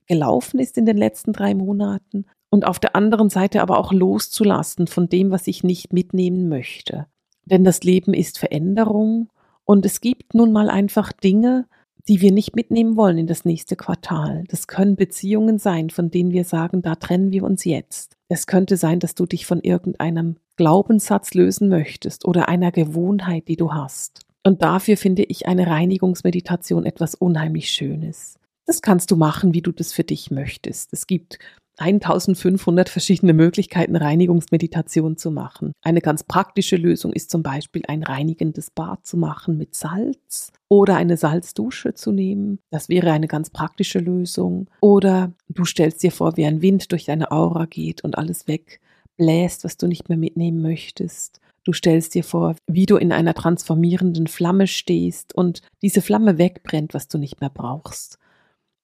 gelaufen 0.07 0.59
ist 0.59 0.77
in 0.77 0.85
den 0.85 0.97
letzten 0.97 1.33
drei 1.33 1.53
Monaten 1.53 2.25
und 2.49 2.65
auf 2.65 2.79
der 2.79 2.95
anderen 2.95 3.29
Seite 3.29 3.61
aber 3.61 3.77
auch 3.77 3.91
loszulassen 3.91 4.87
von 4.87 5.09
dem, 5.09 5.31
was 5.31 5.47
ich 5.47 5.63
nicht 5.63 5.93
mitnehmen 5.93 6.49
möchte. 6.49 7.07
Denn 7.45 7.63
das 7.63 7.83
Leben 7.83 8.13
ist 8.13 8.37
Veränderung 8.37 9.29
und 9.65 9.85
es 9.85 10.01
gibt 10.01 10.33
nun 10.33 10.51
mal 10.51 10.69
einfach 10.69 11.11
Dinge, 11.11 11.67
die 12.07 12.21
wir 12.21 12.31
nicht 12.31 12.55
mitnehmen 12.55 12.97
wollen 12.97 13.17
in 13.17 13.27
das 13.27 13.45
nächste 13.45 13.75
Quartal. 13.75 14.43
Das 14.49 14.67
können 14.67 14.95
Beziehungen 14.95 15.57
sein, 15.57 15.89
von 15.89 16.11
denen 16.11 16.31
wir 16.31 16.43
sagen, 16.43 16.81
da 16.81 16.95
trennen 16.95 17.31
wir 17.31 17.43
uns 17.43 17.63
jetzt. 17.63 18.17
Es 18.27 18.47
könnte 18.47 18.77
sein, 18.77 18.99
dass 18.99 19.15
du 19.15 19.25
dich 19.25 19.45
von 19.45 19.61
irgendeinem 19.61 20.37
Glaubenssatz 20.55 21.33
lösen 21.33 21.69
möchtest 21.69 22.25
oder 22.25 22.49
einer 22.49 22.71
Gewohnheit, 22.71 23.47
die 23.47 23.55
du 23.55 23.73
hast. 23.73 24.21
Und 24.43 24.61
dafür 24.61 24.97
finde 24.97 25.23
ich 25.23 25.47
eine 25.47 25.67
Reinigungsmeditation 25.67 26.85
etwas 26.85 27.15
unheimlich 27.15 27.69
Schönes. 27.69 28.37
Das 28.65 28.81
kannst 28.81 29.11
du 29.11 29.15
machen, 29.15 29.53
wie 29.53 29.61
du 29.61 29.71
das 29.71 29.93
für 29.93 30.03
dich 30.03 30.31
möchtest. 30.31 30.93
Es 30.93 31.07
gibt 31.07 31.39
1500 31.77 32.87
verschiedene 32.89 33.33
Möglichkeiten, 33.33 33.95
Reinigungsmeditation 33.95 35.17
zu 35.17 35.31
machen. 35.31 35.73
Eine 35.81 36.01
ganz 36.01 36.23
praktische 36.23 36.75
Lösung 36.75 37.13
ist 37.13 37.31
zum 37.31 37.41
Beispiel 37.41 37.83
ein 37.87 38.03
reinigendes 38.03 38.69
Bad 38.69 39.05
zu 39.05 39.17
machen 39.17 39.57
mit 39.57 39.75
Salz 39.75 40.51
oder 40.69 40.95
eine 40.95 41.17
Salzdusche 41.17 41.93
zu 41.93 42.11
nehmen. 42.11 42.59
Das 42.69 42.89
wäre 42.89 43.11
eine 43.11 43.27
ganz 43.27 43.49
praktische 43.49 43.99
Lösung. 43.99 44.69
Oder 44.81 45.33
du 45.49 45.65
stellst 45.65 46.03
dir 46.03 46.11
vor, 46.11 46.37
wie 46.37 46.45
ein 46.45 46.61
Wind 46.61 46.91
durch 46.91 47.05
deine 47.05 47.31
Aura 47.31 47.65
geht 47.65 48.03
und 48.03 48.17
alles 48.17 48.47
wegbläst, 48.47 49.63
was 49.63 49.77
du 49.77 49.87
nicht 49.87 50.09
mehr 50.09 50.17
mitnehmen 50.17 50.61
möchtest. 50.61 51.39
Du 51.65 51.71
stellst 51.71 52.13
dir 52.13 52.23
vor, 52.23 52.55
wie 52.67 52.85
du 52.85 52.97
in 52.97 53.11
einer 53.11 53.33
transformierenden 53.33 54.27
Flamme 54.27 54.67
stehst 54.67 55.33
und 55.33 55.61
diese 55.81 56.01
Flamme 56.01 56.37
wegbrennt, 56.37 56.93
was 56.93 57.07
du 57.07 57.17
nicht 57.17 57.39
mehr 57.39 57.49
brauchst. 57.49 58.19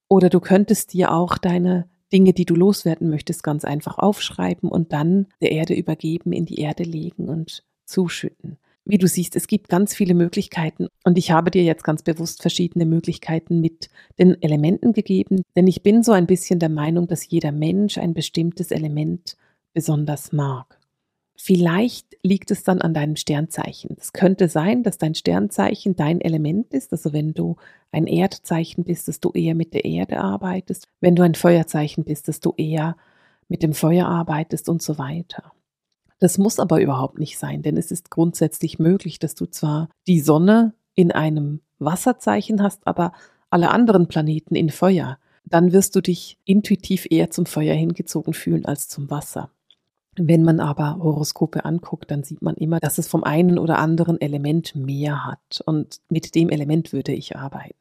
Oder 0.07 0.29
du 0.29 0.39
könntest 0.39 0.93
dir 0.93 1.13
auch 1.13 1.37
deine 1.37 1.87
Dinge, 2.11 2.33
die 2.33 2.45
du 2.45 2.55
loswerden 2.55 3.09
möchtest, 3.09 3.43
ganz 3.43 3.65
einfach 3.65 3.97
aufschreiben 3.97 4.69
und 4.69 4.93
dann 4.93 5.27
der 5.41 5.51
Erde 5.51 5.73
übergeben, 5.73 6.33
in 6.33 6.45
die 6.45 6.59
Erde 6.59 6.83
legen 6.83 7.29
und 7.29 7.63
zuschütten. 7.85 8.57
Wie 8.85 8.97
du 8.97 9.07
siehst, 9.07 9.35
es 9.35 9.47
gibt 9.47 9.69
ganz 9.69 9.93
viele 9.93 10.15
Möglichkeiten 10.15 10.87
und 11.03 11.17
ich 11.17 11.29
habe 11.29 11.51
dir 11.51 11.63
jetzt 11.63 11.83
ganz 11.83 12.01
bewusst 12.01 12.41
verschiedene 12.41 12.85
Möglichkeiten 12.85 13.61
mit 13.61 13.89
den 14.17 14.41
Elementen 14.41 14.93
gegeben, 14.93 15.43
denn 15.55 15.67
ich 15.67 15.83
bin 15.83 16.01
so 16.01 16.11
ein 16.11 16.25
bisschen 16.25 16.59
der 16.59 16.69
Meinung, 16.69 17.07
dass 17.07 17.29
jeder 17.29 17.51
Mensch 17.51 17.99
ein 17.99 18.15
bestimmtes 18.15 18.71
Element 18.71 19.37
besonders 19.73 20.31
mag. 20.31 20.78
Vielleicht 21.41 22.17
liegt 22.21 22.51
es 22.51 22.63
dann 22.63 22.81
an 22.81 22.93
deinem 22.93 23.15
Sternzeichen. 23.15 23.95
Es 23.97 24.11
könnte 24.11 24.49
sein, 24.49 24.83
dass 24.83 24.97
dein 24.97 25.15
Sternzeichen 25.15 25.95
dein 25.95 26.19
Element 26.19 26.73
ist. 26.73 26.91
Also 26.91 27.13
wenn 27.13 27.33
du 27.33 27.55
ein 27.93 28.07
Erdzeichen 28.07 28.83
bist, 28.83 29.07
dass 29.07 29.21
du 29.21 29.31
eher 29.31 29.55
mit 29.55 29.73
der 29.73 29.85
Erde 29.85 30.19
arbeitest. 30.19 30.89
Wenn 30.99 31.15
du 31.15 31.23
ein 31.23 31.35
Feuerzeichen 31.35 32.03
bist, 32.03 32.27
dass 32.27 32.41
du 32.41 32.53
eher 32.57 32.97
mit 33.47 33.63
dem 33.63 33.73
Feuer 33.73 34.05
arbeitest 34.05 34.67
und 34.67 34.81
so 34.81 34.97
weiter. 34.97 35.53
Das 36.19 36.37
muss 36.37 36.59
aber 36.59 36.81
überhaupt 36.81 37.19
nicht 37.19 37.39
sein, 37.39 37.61
denn 37.61 37.77
es 37.77 37.89
ist 37.89 38.11
grundsätzlich 38.11 38.77
möglich, 38.77 39.17
dass 39.17 39.33
du 39.33 39.45
zwar 39.45 39.87
die 40.07 40.19
Sonne 40.19 40.73
in 40.93 41.13
einem 41.13 41.61
Wasserzeichen 41.79 42.61
hast, 42.61 42.85
aber 42.85 43.13
alle 43.49 43.71
anderen 43.71 44.09
Planeten 44.09 44.55
in 44.55 44.69
Feuer. 44.69 45.17
Dann 45.45 45.71
wirst 45.71 45.95
du 45.95 46.01
dich 46.01 46.37
intuitiv 46.43 47.07
eher 47.09 47.31
zum 47.31 47.45
Feuer 47.45 47.75
hingezogen 47.75 48.33
fühlen 48.33 48.65
als 48.65 48.89
zum 48.89 49.09
Wasser. 49.09 49.51
Wenn 50.21 50.43
man 50.43 50.59
aber 50.59 50.97
Horoskope 50.97 51.63
anguckt, 51.63 52.11
dann 52.11 52.23
sieht 52.23 52.41
man 52.41 52.55
immer, 52.55 52.81
dass 52.81 52.97
es 52.97 53.07
vom 53.07 53.23
einen 53.23 53.57
oder 53.57 53.79
anderen 53.79 54.19
Element 54.19 54.75
mehr 54.75 55.25
hat. 55.25 55.61
Und 55.65 56.01
mit 56.09 56.35
dem 56.35 56.49
Element 56.49 56.91
würde 56.91 57.13
ich 57.13 57.37
arbeiten. 57.37 57.75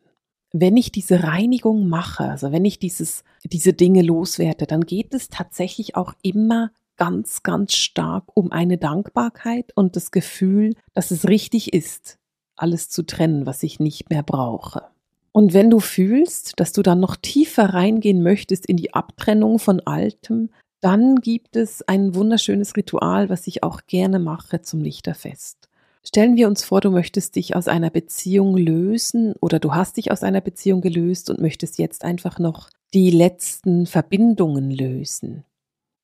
wenn 0.53 0.79
ich 0.79 0.91
diese 0.91 1.25
Reinigung 1.25 1.89
mache, 1.89 2.25
also 2.25 2.53
wenn 2.53 2.65
ich 2.65 2.79
dieses, 2.79 3.23
diese 3.45 3.75
Dinge 3.75 4.01
loswerde, 4.01 4.67
dann 4.67 4.87
geht 4.87 5.13
es 5.13 5.29
tatsächlich 5.29 5.95
auch 5.95 6.15
immer 6.23 6.71
ganz, 6.97 7.43
ganz 7.43 7.75
stark 7.75 8.25
um 8.35 8.51
eine 8.51 8.79
Dankbarkeit 8.79 9.73
und 9.75 9.95
das 9.95 10.11
Gefühl, 10.11 10.75
dass 10.95 11.11
es 11.11 11.29
richtig 11.29 11.75
ist, 11.75 12.19
alles 12.57 12.89
zu 12.89 13.05
trennen, 13.05 13.45
was 13.47 13.63
ich 13.63 13.79
nicht 13.79 14.09
mehr 14.09 14.23
brauche. 14.23 14.85
Und 15.33 15.53
wenn 15.53 15.71
du 15.71 15.81
fühlst, 15.81 16.55
dass 16.57 16.73
du 16.73 16.83
dann 16.83 16.99
noch 16.99 17.17
tiefer 17.17 17.75
reingehen 17.75 18.23
möchtest 18.23 18.67
in 18.67 18.77
die 18.77 18.95
Abtrennung 18.95 19.59
von 19.59 19.81
Altem, 19.81 20.51
dann 20.81 21.17
gibt 21.17 21.57
es 21.57 21.83
ein 21.87 22.15
wunderschönes 22.15 22.77
Ritual, 22.77 23.29
was 23.29 23.47
ich 23.47 23.63
auch 23.63 23.83
gerne 23.87 24.19
mache 24.19 24.63
zum 24.63 24.81
Lichterfest. 24.81 25.69
Stellen 26.05 26.37
wir 26.37 26.49
uns 26.49 26.65
vor, 26.65 26.81
du 26.81 26.91
möchtest 26.91 27.37
dich 27.37 27.57
aus 27.57 27.69
einer 27.69 27.91
Beziehung 27.91 28.57
lösen 28.57 29.35
oder 29.41 29.59
du 29.59 29.75
hast 29.75 29.97
dich 29.97 30.11
aus 30.11 30.23
einer 30.23 30.41
Beziehung 30.41 30.81
gelöst 30.81 31.29
und 31.29 31.41
möchtest 31.41 31.79
jetzt 31.79 32.05
einfach 32.05 32.39
noch 32.39 32.71
die 32.95 33.11
letzten 33.11 33.87
Verbindungen 33.87 34.71
lösen. 34.71 35.45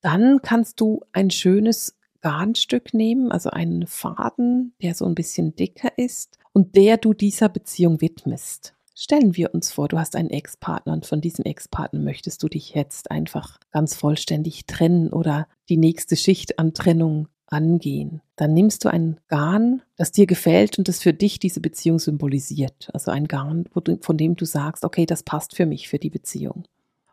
Dann 0.02 0.42
kannst 0.42 0.80
du 0.80 1.00
ein 1.12 1.30
schönes 1.30 1.96
Garnstück 2.20 2.92
nehmen, 2.92 3.32
also 3.32 3.50
einen 3.50 3.86
Faden, 3.86 4.74
der 4.82 4.94
so 4.94 5.06
ein 5.06 5.14
bisschen 5.14 5.56
dicker 5.56 5.96
ist 5.96 6.38
und 6.52 6.76
der 6.76 6.96
du 6.96 7.14
dieser 7.14 7.48
Beziehung 7.48 8.00
widmest. 8.00 8.73
Stellen 8.96 9.36
wir 9.36 9.52
uns 9.52 9.72
vor, 9.72 9.88
du 9.88 9.98
hast 9.98 10.14
einen 10.14 10.30
Ex-Partner 10.30 10.92
und 10.92 11.04
von 11.04 11.20
diesem 11.20 11.44
Ex-Partner 11.44 11.98
möchtest 11.98 12.42
du 12.44 12.48
dich 12.48 12.74
jetzt 12.74 13.10
einfach 13.10 13.58
ganz 13.72 13.96
vollständig 13.96 14.66
trennen 14.66 15.12
oder 15.12 15.48
die 15.68 15.76
nächste 15.76 16.16
Schicht 16.16 16.60
an 16.60 16.74
Trennung 16.74 17.26
angehen. 17.48 18.22
Dann 18.36 18.54
nimmst 18.54 18.84
du 18.84 18.88
ein 18.88 19.18
Garn, 19.26 19.82
das 19.96 20.12
dir 20.12 20.26
gefällt 20.26 20.78
und 20.78 20.86
das 20.86 21.00
für 21.00 21.12
dich 21.12 21.40
diese 21.40 21.60
Beziehung 21.60 21.98
symbolisiert. 21.98 22.88
Also 22.92 23.10
ein 23.10 23.26
Garn, 23.26 23.64
von 24.00 24.16
dem 24.16 24.36
du 24.36 24.44
sagst, 24.44 24.84
okay, 24.84 25.06
das 25.06 25.24
passt 25.24 25.56
für 25.56 25.66
mich, 25.66 25.88
für 25.88 25.98
die 25.98 26.10
Beziehung. 26.10 26.64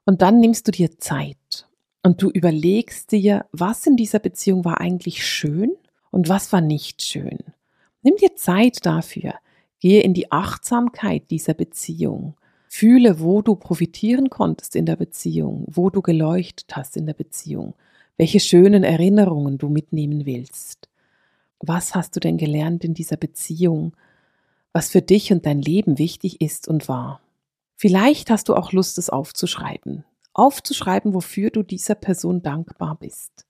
Und 0.06 0.22
dann 0.22 0.40
nimmst 0.40 0.68
du 0.68 0.72
dir 0.72 0.98
Zeit 1.00 1.68
und 2.04 2.22
du 2.22 2.30
überlegst 2.30 3.12
dir, 3.12 3.46
was 3.52 3.88
in 3.88 3.98
dieser 3.98 4.20
Beziehung 4.20 4.66
war 4.66 4.80
eigentlich 4.82 5.26
schön 5.26 5.72
und 6.12 6.30
was 6.30 6.54
war 6.54 6.62
nicht 6.62 7.02
schön. 7.02 7.40
Nimm 8.04 8.16
dir 8.18 8.36
Zeit 8.36 8.86
dafür. 8.86 9.34
Gehe 9.82 10.04
in 10.04 10.14
die 10.14 10.32
Achtsamkeit 10.32 11.32
dieser 11.32 11.56
Beziehung. 11.56 12.36
Fühle, 12.70 13.20
wo 13.20 13.42
du 13.42 13.56
profitieren 13.56 14.30
konntest 14.30 14.76
in 14.76 14.86
der 14.86 14.96
Beziehung, 14.96 15.66
wo 15.68 15.90
du 15.90 16.04
geleuchtet 16.04 16.76
hast 16.76 16.96
in 16.96 17.08
der 17.08 17.16
Beziehung, 17.16 17.74
welche 18.16 18.40
schönen 18.40 18.84
Erinnerungen 18.84 19.58
du 19.58 19.70
mitnehmen 19.70 20.28
willst. 20.28 20.88
Was 21.60 21.96
hast 21.96 22.16
du 22.16 22.20
denn 22.20 22.38
gelernt 22.38 22.84
in 22.84 22.94
dieser 22.94 23.18
Beziehung, 23.18 23.96
was 24.72 24.90
für 24.90 25.02
dich 25.02 25.34
und 25.34 25.48
dein 25.48 25.62
Leben 25.62 25.98
wichtig 25.98 26.42
ist 26.42 26.68
und 26.68 26.88
war? 26.88 27.20
Vielleicht 27.76 28.30
hast 28.30 28.50
du 28.50 28.56
auch 28.56 28.74
Lust, 28.74 29.00
es 29.00 29.10
aufzuschreiben. 29.10 30.06
Aufzuschreiben, 30.34 31.16
wofür 31.16 31.50
du 31.50 31.64
dieser 31.64 31.96
Person 31.96 32.44
dankbar 32.44 32.98
bist, 33.00 33.48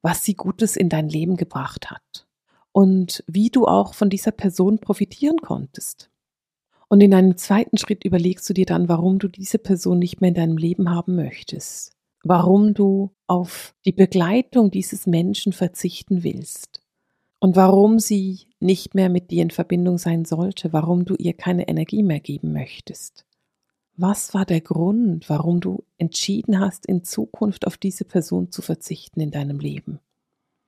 was 0.00 0.24
sie 0.24 0.34
Gutes 0.34 0.76
in 0.76 0.88
dein 0.88 1.10
Leben 1.10 1.36
gebracht 1.36 1.90
hat 1.90 2.27
und 2.72 3.24
wie 3.26 3.50
du 3.50 3.66
auch 3.66 3.94
von 3.94 4.10
dieser 4.10 4.32
Person 4.32 4.78
profitieren 4.78 5.38
konntest. 5.38 6.10
Und 6.88 7.02
in 7.02 7.12
einem 7.12 7.36
zweiten 7.36 7.76
Schritt 7.76 8.04
überlegst 8.04 8.48
du 8.48 8.54
dir 8.54 8.66
dann, 8.66 8.88
warum 8.88 9.18
du 9.18 9.28
diese 9.28 9.58
Person 9.58 9.98
nicht 9.98 10.20
mehr 10.20 10.28
in 10.28 10.34
deinem 10.34 10.56
Leben 10.56 10.90
haben 10.90 11.16
möchtest, 11.16 11.92
warum 12.24 12.72
du 12.74 13.10
auf 13.26 13.74
die 13.84 13.92
Begleitung 13.92 14.70
dieses 14.70 15.06
Menschen 15.06 15.52
verzichten 15.52 16.22
willst 16.22 16.80
und 17.40 17.56
warum 17.56 17.98
sie 17.98 18.46
nicht 18.58 18.94
mehr 18.94 19.10
mit 19.10 19.30
dir 19.30 19.42
in 19.42 19.50
Verbindung 19.50 19.98
sein 19.98 20.24
sollte, 20.24 20.72
warum 20.72 21.04
du 21.04 21.14
ihr 21.14 21.34
keine 21.34 21.68
Energie 21.68 22.02
mehr 22.02 22.20
geben 22.20 22.52
möchtest. 22.52 23.26
Was 23.96 24.32
war 24.32 24.46
der 24.46 24.60
Grund, 24.60 25.28
warum 25.28 25.60
du 25.60 25.84
entschieden 25.98 26.60
hast, 26.60 26.86
in 26.86 27.04
Zukunft 27.04 27.66
auf 27.66 27.76
diese 27.76 28.04
Person 28.04 28.50
zu 28.50 28.62
verzichten 28.62 29.20
in 29.20 29.30
deinem 29.30 29.58
Leben? 29.58 29.98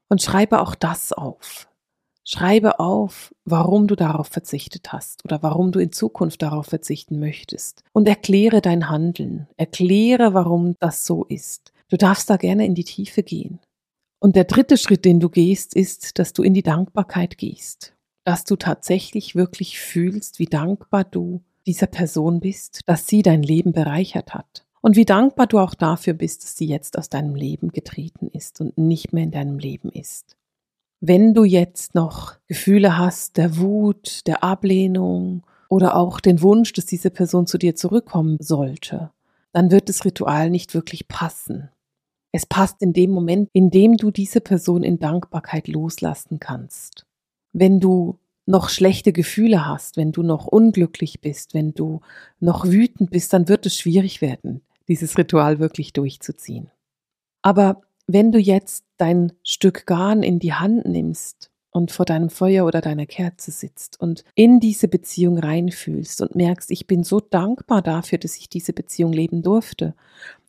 Und 0.08 0.20
schreibe 0.20 0.60
auch 0.60 0.74
das 0.74 1.12
auf. 1.12 1.69
Schreibe 2.32 2.78
auf, 2.78 3.34
warum 3.44 3.88
du 3.88 3.96
darauf 3.96 4.28
verzichtet 4.28 4.92
hast 4.92 5.24
oder 5.24 5.42
warum 5.42 5.72
du 5.72 5.80
in 5.80 5.90
Zukunft 5.90 6.42
darauf 6.42 6.66
verzichten 6.66 7.18
möchtest. 7.18 7.82
Und 7.92 8.06
erkläre 8.06 8.60
dein 8.60 8.88
Handeln. 8.88 9.48
Erkläre, 9.56 10.32
warum 10.32 10.76
das 10.78 11.04
so 11.04 11.24
ist. 11.24 11.72
Du 11.88 11.96
darfst 11.96 12.30
da 12.30 12.36
gerne 12.36 12.66
in 12.66 12.76
die 12.76 12.84
Tiefe 12.84 13.24
gehen. 13.24 13.58
Und 14.20 14.36
der 14.36 14.44
dritte 14.44 14.76
Schritt, 14.76 15.04
den 15.04 15.18
du 15.18 15.28
gehst, 15.28 15.74
ist, 15.74 16.20
dass 16.20 16.32
du 16.32 16.44
in 16.44 16.54
die 16.54 16.62
Dankbarkeit 16.62 17.36
gehst. 17.36 17.96
Dass 18.22 18.44
du 18.44 18.54
tatsächlich 18.54 19.34
wirklich 19.34 19.80
fühlst, 19.80 20.38
wie 20.38 20.46
dankbar 20.46 21.02
du 21.02 21.42
dieser 21.66 21.88
Person 21.88 22.38
bist, 22.38 22.82
dass 22.86 23.08
sie 23.08 23.22
dein 23.22 23.42
Leben 23.42 23.72
bereichert 23.72 24.34
hat. 24.34 24.64
Und 24.82 24.94
wie 24.94 25.04
dankbar 25.04 25.48
du 25.48 25.58
auch 25.58 25.74
dafür 25.74 26.14
bist, 26.14 26.44
dass 26.44 26.56
sie 26.56 26.66
jetzt 26.66 26.96
aus 26.96 27.08
deinem 27.08 27.34
Leben 27.34 27.72
getreten 27.72 28.28
ist 28.28 28.60
und 28.60 28.78
nicht 28.78 29.12
mehr 29.12 29.24
in 29.24 29.32
deinem 29.32 29.58
Leben 29.58 29.90
ist. 29.90 30.36
Wenn 31.00 31.32
du 31.32 31.44
jetzt 31.44 31.94
noch 31.94 32.34
Gefühle 32.46 32.98
hast 32.98 33.38
der 33.38 33.56
Wut, 33.56 34.26
der 34.26 34.44
Ablehnung 34.44 35.46
oder 35.70 35.96
auch 35.96 36.20
den 36.20 36.42
Wunsch, 36.42 36.74
dass 36.74 36.84
diese 36.84 37.10
Person 37.10 37.46
zu 37.46 37.56
dir 37.56 37.74
zurückkommen 37.74 38.36
sollte, 38.38 39.10
dann 39.52 39.70
wird 39.70 39.88
das 39.88 40.04
Ritual 40.04 40.50
nicht 40.50 40.74
wirklich 40.74 41.08
passen. 41.08 41.70
Es 42.32 42.44
passt 42.44 42.82
in 42.82 42.92
dem 42.92 43.10
Moment, 43.10 43.48
in 43.54 43.70
dem 43.70 43.96
du 43.96 44.10
diese 44.10 44.42
Person 44.42 44.82
in 44.82 44.98
Dankbarkeit 44.98 45.68
loslassen 45.68 46.38
kannst. 46.38 47.06
Wenn 47.52 47.80
du 47.80 48.18
noch 48.46 48.68
schlechte 48.68 49.12
Gefühle 49.12 49.66
hast, 49.66 49.96
wenn 49.96 50.12
du 50.12 50.22
noch 50.22 50.46
unglücklich 50.46 51.22
bist, 51.22 51.54
wenn 51.54 51.72
du 51.72 52.00
noch 52.40 52.66
wütend 52.66 53.10
bist, 53.10 53.32
dann 53.32 53.48
wird 53.48 53.64
es 53.64 53.76
schwierig 53.76 54.20
werden, 54.20 54.60
dieses 54.86 55.16
Ritual 55.16 55.60
wirklich 55.60 55.92
durchzuziehen. 55.92 56.70
Aber 57.42 57.80
wenn 58.12 58.32
du 58.32 58.38
jetzt 58.38 58.84
dein 58.96 59.32
Stück 59.44 59.86
Garn 59.86 60.22
in 60.22 60.38
die 60.38 60.54
Hand 60.54 60.86
nimmst 60.86 61.50
und 61.70 61.90
vor 61.90 62.04
deinem 62.04 62.30
Feuer 62.30 62.66
oder 62.66 62.80
deiner 62.80 63.06
Kerze 63.06 63.50
sitzt 63.50 64.00
und 64.00 64.24
in 64.34 64.60
diese 64.60 64.88
Beziehung 64.88 65.38
reinfühlst 65.38 66.20
und 66.20 66.34
merkst, 66.34 66.70
ich 66.70 66.86
bin 66.86 67.04
so 67.04 67.20
dankbar 67.20 67.82
dafür, 67.82 68.18
dass 68.18 68.36
ich 68.36 68.48
diese 68.48 68.72
Beziehung 68.72 69.12
leben 69.12 69.42
durfte. 69.42 69.94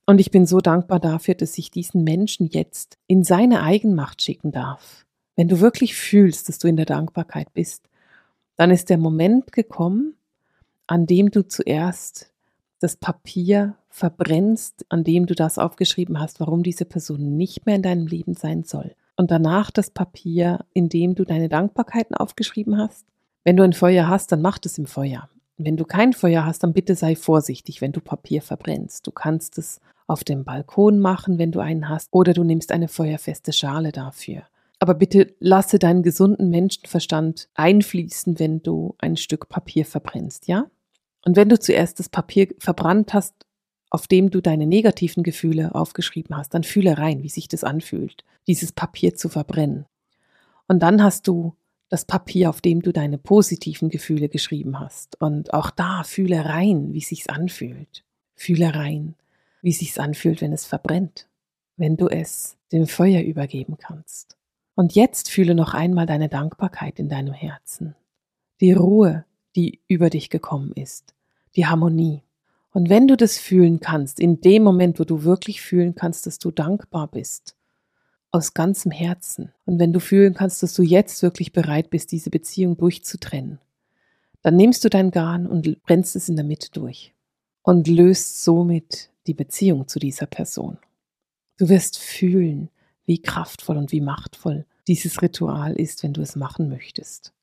Und 0.05 0.19
ich 0.19 0.31
bin 0.31 0.45
so 0.45 0.59
dankbar 0.59 0.99
dafür, 0.99 1.35
dass 1.35 1.57
ich 1.57 1.69
diesen 1.69 2.03
Menschen 2.03 2.47
jetzt 2.47 2.97
in 3.07 3.23
seine 3.23 3.61
Eigenmacht 3.61 4.21
schicken 4.21 4.51
darf. 4.51 5.05
Wenn 5.35 5.47
du 5.47 5.59
wirklich 5.59 5.95
fühlst, 5.95 6.49
dass 6.49 6.57
du 6.57 6.67
in 6.67 6.75
der 6.75 6.85
Dankbarkeit 6.85 7.53
bist, 7.53 7.87
dann 8.57 8.71
ist 8.71 8.89
der 8.89 8.97
Moment 8.97 9.51
gekommen, 9.51 10.15
an 10.87 11.05
dem 11.05 11.31
du 11.31 11.47
zuerst 11.47 12.30
das 12.81 12.97
Papier 12.97 13.75
verbrennst, 13.89 14.85
an 14.89 15.03
dem 15.03 15.25
du 15.25 15.35
das 15.35 15.57
aufgeschrieben 15.57 16.19
hast, 16.19 16.39
warum 16.39 16.63
diese 16.63 16.85
Person 16.85 17.37
nicht 17.37 17.65
mehr 17.65 17.75
in 17.75 17.83
deinem 17.83 18.07
Leben 18.07 18.33
sein 18.33 18.63
soll. 18.63 18.95
Und 19.15 19.31
danach 19.31 19.69
das 19.71 19.91
Papier, 19.91 20.65
in 20.73 20.89
dem 20.89 21.15
du 21.15 21.23
deine 21.23 21.49
Dankbarkeiten 21.49 22.15
aufgeschrieben 22.15 22.77
hast. 22.77 23.05
Wenn 23.43 23.57
du 23.57 23.63
ein 23.63 23.73
Feuer 23.73 24.07
hast, 24.07 24.31
dann 24.31 24.41
mach 24.41 24.57
das 24.57 24.77
im 24.77 24.85
Feuer. 24.85 25.29
Wenn 25.57 25.77
du 25.77 25.85
kein 25.85 26.13
Feuer 26.13 26.45
hast, 26.45 26.63
dann 26.63 26.73
bitte 26.73 26.95
sei 26.95 27.15
vorsichtig, 27.15 27.81
wenn 27.81 27.91
du 27.91 28.01
Papier 28.01 28.41
verbrennst. 28.41 29.05
Du 29.05 29.11
kannst 29.11 29.57
es 29.57 29.79
auf 30.07 30.23
dem 30.23 30.43
Balkon 30.43 30.99
machen, 30.99 31.37
wenn 31.37 31.51
du 31.51 31.59
einen 31.59 31.87
hast, 31.87 32.07
oder 32.11 32.33
du 32.33 32.43
nimmst 32.43 32.71
eine 32.71 32.87
feuerfeste 32.87 33.53
Schale 33.53 33.91
dafür. 33.91 34.43
Aber 34.79 34.95
bitte 34.95 35.35
lasse 35.39 35.77
deinen 35.77 36.01
gesunden 36.01 36.49
Menschenverstand 36.49 37.47
einfließen, 37.53 38.39
wenn 38.39 38.63
du 38.63 38.95
ein 38.97 39.17
Stück 39.17 39.47
Papier 39.49 39.85
verbrennst, 39.85 40.47
ja? 40.47 40.65
Und 41.25 41.35
wenn 41.35 41.49
du 41.49 41.59
zuerst 41.59 41.99
das 41.99 42.09
Papier 42.09 42.47
verbrannt 42.57 43.13
hast, 43.13 43.33
auf 43.89 44.07
dem 44.07 44.29
du 44.31 44.41
deine 44.41 44.65
negativen 44.65 45.21
Gefühle 45.21 45.75
aufgeschrieben 45.75 46.35
hast, 46.35 46.53
dann 46.53 46.63
fühle 46.63 46.97
rein, 46.97 47.23
wie 47.23 47.29
sich 47.29 47.47
das 47.47 47.63
anfühlt, 47.63 48.23
dieses 48.47 48.71
Papier 48.71 49.15
zu 49.15 49.29
verbrennen. 49.29 49.85
Und 50.67 50.79
dann 50.79 51.03
hast 51.03 51.27
du 51.27 51.55
das 51.89 52.05
Papier, 52.05 52.49
auf 52.49 52.61
dem 52.61 52.81
du 52.81 52.93
deine 52.93 53.17
positiven 53.17 53.89
Gefühle 53.89 54.29
geschrieben 54.29 54.79
hast. 54.79 55.21
Und 55.21 55.53
auch 55.53 55.69
da 55.69 56.03
fühle 56.03 56.45
rein, 56.45 56.93
wie 56.93 57.01
sich's 57.01 57.27
anfühlt. 57.27 58.05
Fühle 58.33 58.73
rein, 58.73 59.15
wie 59.61 59.73
sich's 59.73 59.99
anfühlt, 59.99 60.39
wenn 60.39 60.53
es 60.53 60.65
verbrennt, 60.65 61.27
wenn 61.75 61.97
du 61.97 62.07
es 62.07 62.57
dem 62.71 62.87
Feuer 62.87 63.21
übergeben 63.21 63.77
kannst. 63.77 64.37
Und 64.73 64.95
jetzt 64.95 65.29
fühle 65.29 65.53
noch 65.53 65.73
einmal 65.73 66.05
deine 66.05 66.29
Dankbarkeit 66.29 66.97
in 66.97 67.09
deinem 67.09 67.33
Herzen, 67.33 67.93
die 68.61 68.71
Ruhe, 68.71 69.25
die 69.55 69.81
über 69.87 70.09
dich 70.09 70.29
gekommen 70.29 70.71
ist, 70.73 71.13
die 71.55 71.65
Harmonie. 71.65 72.23
Und 72.73 72.89
wenn 72.89 73.07
du 73.07 73.17
das 73.17 73.37
fühlen 73.37 73.79
kannst, 73.79 74.19
in 74.19 74.41
dem 74.41 74.63
Moment, 74.63 74.99
wo 74.99 75.03
du 75.03 75.23
wirklich 75.23 75.61
fühlen 75.61 75.95
kannst, 75.95 76.25
dass 76.25 76.39
du 76.39 76.51
dankbar 76.51 77.07
bist, 77.07 77.55
aus 78.31 78.53
ganzem 78.53 78.91
Herzen, 78.91 79.51
und 79.65 79.77
wenn 79.79 79.91
du 79.91 79.99
fühlen 79.99 80.33
kannst, 80.33 80.63
dass 80.63 80.73
du 80.73 80.83
jetzt 80.83 81.21
wirklich 81.21 81.51
bereit 81.51 81.89
bist, 81.89 82.11
diese 82.11 82.29
Beziehung 82.29 82.77
durchzutrennen, 82.77 83.59
dann 84.41 84.55
nimmst 84.55 84.83
du 84.83 84.89
dein 84.89 85.11
Garn 85.11 85.45
und 85.47 85.83
brennst 85.83 86.15
es 86.15 86.29
in 86.29 86.35
der 86.35 86.45
Mitte 86.45 86.71
durch 86.71 87.13
und 87.61 87.87
löst 87.87 88.43
somit 88.43 89.09
die 89.27 89.33
Beziehung 89.33 89.87
zu 89.87 89.99
dieser 89.99 90.25
Person. 90.25 90.77
Du 91.57 91.69
wirst 91.69 91.99
fühlen, 91.99 92.69
wie 93.05 93.21
kraftvoll 93.21 93.77
und 93.77 93.91
wie 93.91 94.01
machtvoll 94.01 94.65
dieses 94.87 95.21
Ritual 95.21 95.73
ist, 95.73 96.01
wenn 96.01 96.13
du 96.13 96.21
es 96.21 96.35
machen 96.35 96.69
möchtest. 96.69 97.33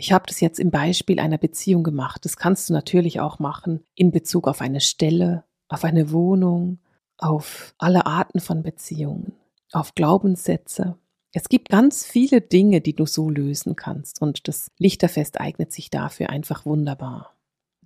Ich 0.00 0.12
habe 0.12 0.24
das 0.26 0.40
jetzt 0.40 0.58
im 0.58 0.70
Beispiel 0.70 1.20
einer 1.20 1.36
Beziehung 1.36 1.82
gemacht. 1.82 2.24
Das 2.24 2.38
kannst 2.38 2.70
du 2.70 2.72
natürlich 2.72 3.20
auch 3.20 3.38
machen 3.38 3.80
in 3.94 4.12
Bezug 4.12 4.48
auf 4.48 4.62
eine 4.62 4.80
Stelle, 4.80 5.44
auf 5.68 5.84
eine 5.84 6.10
Wohnung, 6.10 6.78
auf 7.18 7.74
alle 7.76 8.06
Arten 8.06 8.40
von 8.40 8.62
Beziehungen, 8.62 9.34
auf 9.72 9.94
Glaubenssätze. 9.94 10.96
Es 11.34 11.50
gibt 11.50 11.68
ganz 11.68 12.06
viele 12.06 12.40
Dinge, 12.40 12.80
die 12.80 12.96
du 12.96 13.04
so 13.04 13.28
lösen 13.28 13.76
kannst 13.76 14.22
und 14.22 14.48
das 14.48 14.70
Lichterfest 14.78 15.38
eignet 15.38 15.70
sich 15.70 15.90
dafür 15.90 16.30
einfach 16.30 16.64
wunderbar. 16.64 17.34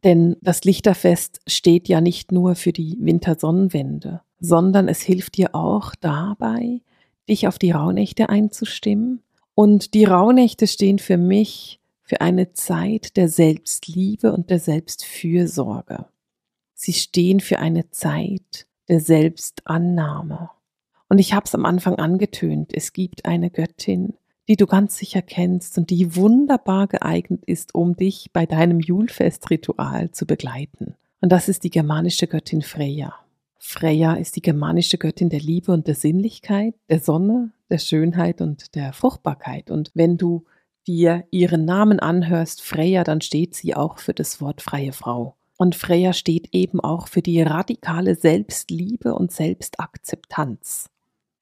Denn 0.05 0.37
das 0.41 0.63
Lichterfest 0.63 1.41
steht 1.49 1.89
ja 1.89 2.01
nicht 2.01 2.31
nur 2.31 2.55
für 2.55 2.73
die 2.73 2.97
Wintersonnenwende, 3.01 4.21
sondern 4.39 4.87
es 4.87 5.01
hilft 5.01 5.37
dir 5.37 5.53
auch 5.57 5.97
dabei, 5.97 6.81
dich 7.29 7.49
auf 7.49 7.59
die 7.59 7.73
Rauhnächte 7.73 8.29
einzustimmen. 8.29 9.21
Und 9.57 9.95
die 9.95 10.05
Rauhnächte 10.05 10.69
stehen 10.69 11.01
für 11.01 11.17
mich 11.17 11.81
für 12.05 12.21
eine 12.21 12.53
Zeit 12.53 13.17
der 13.17 13.29
Selbstliebe 13.29 14.33
und 14.33 14.51
der 14.51 14.61
Selbstfürsorge. 14.61 16.07
Sie 16.75 16.93
stehen 16.93 17.41
für 17.41 17.59
eine 17.59 17.91
Zeit 17.91 18.67
der 18.89 19.01
Selbstannahme. 19.01 20.51
Und 21.09 21.19
ich 21.19 21.33
habe 21.33 21.47
es 21.47 21.55
am 21.55 21.65
Anfang 21.65 21.97
angetönt, 21.97 22.73
es 22.75 22.93
gibt 22.93 23.25
eine 23.25 23.51
Göttin, 23.51 24.15
die 24.49 24.57
du 24.57 24.67
ganz 24.67 24.99
sicher 24.99 25.23
kennst 25.23 25.79
und 25.79 25.89
die 25.89 26.17
wunderbar 26.17 26.87
geeignet 26.87 27.45
ist, 27.47 27.75
um 27.75 27.97
dich 27.97 28.31
bei 28.33 28.45
deinem 28.45 28.81
Julfestritual 28.81 30.11
zu 30.11 30.27
begleiten. 30.27 30.95
Und 31.23 31.31
das 31.31 31.49
ist 31.49 31.65
die 31.65 31.71
germanische 31.71 32.27
Göttin 32.27 32.61
Freya. 32.61 33.15
Freya 33.59 34.15
ist 34.15 34.37
die 34.37 34.43
germanische 34.43 34.99
Göttin 34.99 35.31
der 35.31 35.41
Liebe 35.41 35.73
und 35.73 35.87
der 35.87 35.95
Sinnlichkeit, 35.95 36.75
der 36.91 37.01
Sonne, 37.01 37.53
der 37.71 37.79
Schönheit 37.79 38.43
und 38.43 38.75
der 38.75 38.93
Fruchtbarkeit. 38.93 39.71
Und 39.71 39.91
wenn 39.95 40.19
du 40.19 40.45
dir 40.87 41.25
ihren 41.31 41.65
Namen 41.65 42.01
anhörst, 42.01 42.63
Freya, 42.63 43.05
dann 43.05 43.21
steht 43.21 43.55
sie 43.55 43.75
auch 43.75 43.99
für 43.99 44.15
das 44.15 44.41
Wort 44.41 44.63
freie 44.63 44.93
Frau. 44.93 45.37
Und 45.57 45.75
Freya 45.75 46.13
steht 46.13 46.49
eben 46.53 46.81
auch 46.81 47.09
für 47.09 47.23
die 47.23 47.41
radikale 47.43 48.17
Selbstliebe 48.17 49.15
und 49.15 49.33
Selbstakzeptanz. 49.33 50.91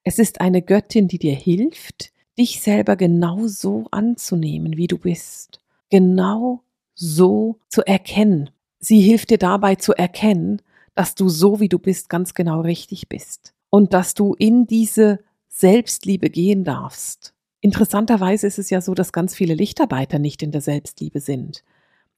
Es 0.05 0.19
ist 0.19 0.41
eine 0.41 0.63
Göttin, 0.63 1.09
die 1.09 1.19
dir 1.19 1.35
hilft, 1.35 2.13
dich 2.39 2.61
selber 2.61 2.97
genau 2.97 3.47
so 3.47 3.87
anzunehmen, 3.91 4.77
wie 4.77 4.87
du 4.87 4.99
bist. 4.99 5.61
Genau 5.91 6.63
so 6.95 7.59
zu 7.69 7.83
erkennen. 7.87 8.51
Sie 8.79 9.01
hilft 9.01 9.31
dir 9.31 9.39
dabei 9.39 9.77
zu 9.77 9.93
erkennen, 9.93 10.61
dass 10.95 11.15
du 11.15 11.29
so, 11.29 11.61
wie 11.61 11.69
du 11.69 11.79
bist, 11.79 12.09
ganz 12.09 12.35
genau 12.35 12.61
richtig 12.61 13.09
bist. 13.09 13.55
Und 13.71 13.95
dass 13.95 14.15
du 14.15 14.35
in 14.35 14.67
diese 14.67 15.21
Selbstliebe 15.49 16.31
gehen 16.31 16.65
darfst. 16.65 17.32
Interessanterweise 17.63 18.49
ist 18.49 18.59
es 18.59 18.71
ja 18.71 18.81
so, 18.81 18.93
dass 18.93 19.13
ganz 19.13 19.37
viele 19.37 19.55
Lichtarbeiter 19.55 20.19
nicht 20.19 20.43
in 20.43 20.51
der 20.51 20.61
Selbstliebe 20.61 21.21
sind. 21.21 21.63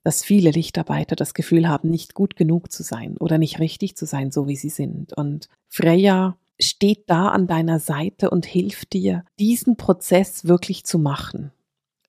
Dass 0.02 0.24
viele 0.24 0.50
Lichtarbeiter 0.50 1.16
das 1.16 1.34
Gefühl 1.34 1.68
haben, 1.68 1.90
nicht 1.90 2.14
gut 2.14 2.34
genug 2.34 2.72
zu 2.72 2.82
sein 2.82 3.18
oder 3.18 3.36
nicht 3.36 3.60
richtig 3.60 3.94
zu 3.94 4.06
sein, 4.06 4.30
so 4.30 4.48
wie 4.48 4.56
sie 4.56 4.70
sind. 4.70 5.12
Und 5.12 5.50
Freya 5.68 6.38
steht 6.58 7.10
da 7.10 7.28
an 7.28 7.46
deiner 7.46 7.78
Seite 7.78 8.30
und 8.30 8.46
hilft 8.46 8.94
dir, 8.94 9.22
diesen 9.38 9.76
Prozess 9.76 10.46
wirklich 10.46 10.84
zu 10.84 10.98
machen. 10.98 11.52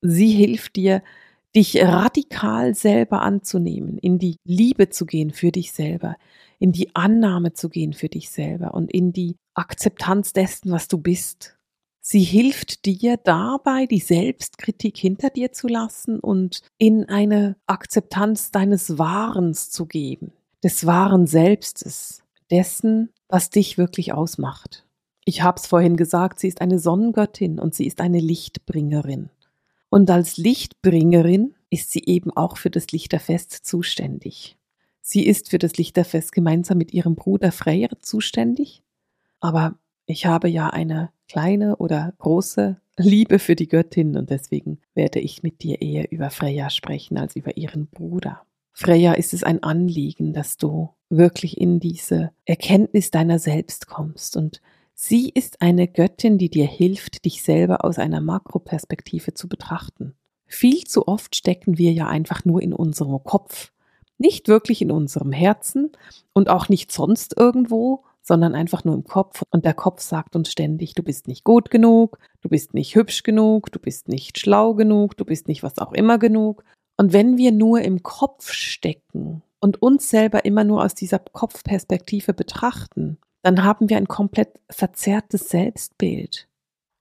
Sie 0.01 0.31
hilft 0.31 0.77
dir, 0.77 1.03
dich 1.57 1.81
radikal 1.83 2.73
selber 2.73 3.21
anzunehmen, 3.21 3.97
in 3.97 4.17
die 4.17 4.37
Liebe 4.45 4.89
zu 4.89 5.05
gehen 5.05 5.31
für 5.31 5.51
dich 5.51 5.73
selber, 5.73 6.15
in 6.57 6.71
die 6.71 6.95
Annahme 6.95 7.51
zu 7.51 7.67
gehen 7.67 7.91
für 7.91 8.07
dich 8.07 8.29
selber 8.29 8.73
und 8.75 8.93
in 8.93 9.11
die 9.11 9.35
Akzeptanz 9.55 10.31
dessen, 10.31 10.71
was 10.71 10.87
du 10.87 10.99
bist. 10.99 11.57
Sie 12.07 12.21
hilft 12.21 12.85
dir 12.85 13.17
dabei, 13.17 13.87
die 13.87 13.97
Selbstkritik 13.97 14.95
hinter 14.95 15.31
dir 15.31 15.53
zu 15.53 15.67
lassen 15.67 16.19
und 16.19 16.61
in 16.77 17.09
eine 17.09 17.55
Akzeptanz 17.65 18.51
deines 18.51 18.99
Wahrens 18.99 19.71
zu 19.71 19.87
geben, 19.87 20.31
des 20.63 20.85
wahren 20.85 21.25
Selbstes, 21.25 22.21
dessen, 22.51 23.09
was 23.27 23.49
dich 23.49 23.79
wirklich 23.79 24.13
ausmacht. 24.13 24.85
Ich 25.25 25.41
habe 25.41 25.59
es 25.59 25.65
vorhin 25.65 25.97
gesagt, 25.97 26.39
sie 26.39 26.47
ist 26.47 26.61
eine 26.61 26.77
Sonnengöttin 26.77 27.57
und 27.57 27.73
sie 27.73 27.87
ist 27.87 27.99
eine 27.99 28.19
Lichtbringerin. 28.19 29.31
Und 29.89 30.11
als 30.11 30.37
Lichtbringerin 30.37 31.55
ist 31.71 31.91
sie 31.91 32.03
eben 32.05 32.29
auch 32.29 32.57
für 32.57 32.69
das 32.69 32.91
Lichterfest 32.91 33.65
zuständig. 33.65 34.59
Sie 35.01 35.25
ist 35.25 35.49
für 35.49 35.57
das 35.57 35.75
Lichterfest 35.77 36.33
gemeinsam 36.33 36.77
mit 36.77 36.93
ihrem 36.93 37.15
Bruder 37.15 37.51
Freyr 37.51 37.89
zuständig. 38.03 38.83
Aber 39.39 39.79
ich 40.05 40.27
habe 40.27 40.47
ja 40.49 40.69
eine 40.69 41.09
kleine 41.27 41.77
oder 41.77 42.13
große 42.19 42.77
Liebe 42.97 43.39
für 43.39 43.55
die 43.55 43.67
Göttin 43.67 44.15
und 44.15 44.29
deswegen 44.29 44.79
werde 44.93 45.19
ich 45.19 45.43
mit 45.43 45.63
dir 45.63 45.81
eher 45.81 46.11
über 46.11 46.29
Freya 46.29 46.69
sprechen 46.69 47.17
als 47.17 47.35
über 47.35 47.57
ihren 47.57 47.87
Bruder. 47.87 48.41
Freya 48.71 49.13
ist 49.13 49.33
es 49.33 49.43
ein 49.43 49.63
Anliegen, 49.63 50.33
dass 50.33 50.57
du 50.57 50.89
wirklich 51.09 51.59
in 51.59 51.79
diese 51.79 52.31
Erkenntnis 52.45 53.11
deiner 53.11 53.39
selbst 53.39 53.87
kommst. 53.87 54.35
Und 54.35 54.61
sie 54.93 55.29
ist 55.29 55.61
eine 55.61 55.87
Göttin, 55.87 56.37
die 56.37 56.49
dir 56.49 56.65
hilft, 56.65 57.25
dich 57.25 57.41
selber 57.41 57.85
aus 57.85 57.97
einer 57.97 58.21
Makroperspektive 58.21 59.33
zu 59.33 59.47
betrachten. 59.47 60.13
Viel 60.45 60.83
zu 60.83 61.07
oft 61.07 61.35
stecken 61.35 61.77
wir 61.77 61.91
ja 61.91 62.07
einfach 62.07 62.45
nur 62.45 62.61
in 62.61 62.73
unserem 62.73 63.23
Kopf, 63.23 63.71
nicht 64.17 64.47
wirklich 64.47 64.81
in 64.81 64.91
unserem 64.91 65.31
Herzen 65.31 65.91
und 66.33 66.49
auch 66.49 66.69
nicht 66.69 66.91
sonst 66.91 67.35
irgendwo, 67.37 68.03
sondern 68.27 68.55
einfach 68.55 68.83
nur 68.83 68.95
im 68.95 69.03
Kopf. 69.03 69.43
Und 69.51 69.65
der 69.65 69.75
Kopf 69.75 70.01
sagt 70.01 70.35
uns 70.35 70.51
ständig, 70.51 70.95
du 70.95 71.03
bist 71.03 71.27
nicht 71.27 71.43
gut 71.43 71.69
genug, 71.69 72.17
du 72.41 72.49
bist 72.49 72.73
nicht 72.73 72.95
hübsch 72.95 73.23
genug, 73.23 73.71
du 73.71 73.79
bist 73.79 74.07
nicht 74.07 74.39
schlau 74.39 74.73
genug, 74.73 75.15
du 75.15 75.25
bist 75.25 75.47
nicht 75.47 75.63
was 75.63 75.77
auch 75.77 75.93
immer 75.93 76.17
genug. 76.17 76.63
Und 76.97 77.13
wenn 77.13 77.37
wir 77.37 77.51
nur 77.51 77.81
im 77.81 78.03
Kopf 78.03 78.51
stecken 78.51 79.43
und 79.59 79.81
uns 79.81 80.09
selber 80.09 80.43
immer 80.45 80.63
nur 80.63 80.83
aus 80.83 80.95
dieser 80.95 81.19
Kopfperspektive 81.19 82.33
betrachten, 82.33 83.19
dann 83.43 83.63
haben 83.63 83.89
wir 83.89 83.97
ein 83.97 84.07
komplett 84.07 84.59
verzerrtes 84.69 85.49
Selbstbild. 85.49 86.47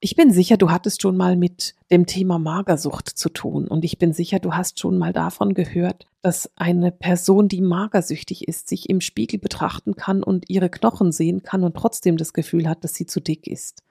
Ich 0.05 0.17
bin 0.17 0.31
sicher, 0.31 0.59
du 0.59 0.71
hattest 0.71 1.01
schon 1.01 1.17
mal 1.17 1.35
mit 1.35 1.75
dem 1.91 2.05
Thema 2.05 2.39
Magersucht 2.39 3.09
zu 3.09 3.31
tun 3.31 3.67
und 3.67 3.87
ich 3.87 3.97
bin 3.97 4.13
sicher, 4.13 4.39
du 4.39 4.53
hast 4.53 4.79
schon 4.79 4.99
mal 4.99 5.15
davon 5.15 5.55
gehört, 5.55 6.05
dass 6.21 6.51
eine 6.57 6.93
Person, 6.93 7.49
die 7.49 7.63
magersüchtig 7.63 8.47
ist, 8.47 8.69
sich 8.69 8.91
im 8.91 9.01
Spiegel 9.01 9.41
betrachten 9.41 9.97
kann 9.97 10.23
und 10.23 10.51
ihre 10.51 10.69
Knochen 10.69 11.11
sehen 11.11 11.43
kann 11.43 11.65
und 11.65 11.75
trotzdem 11.75 12.19
das 12.19 12.35
Gefühl 12.35 12.69
hat, 12.69 12.85
dass 12.85 12.93
sie 12.93 13.07
zu 13.07 13.19
dick 13.19 13.47
ist. 13.47 13.83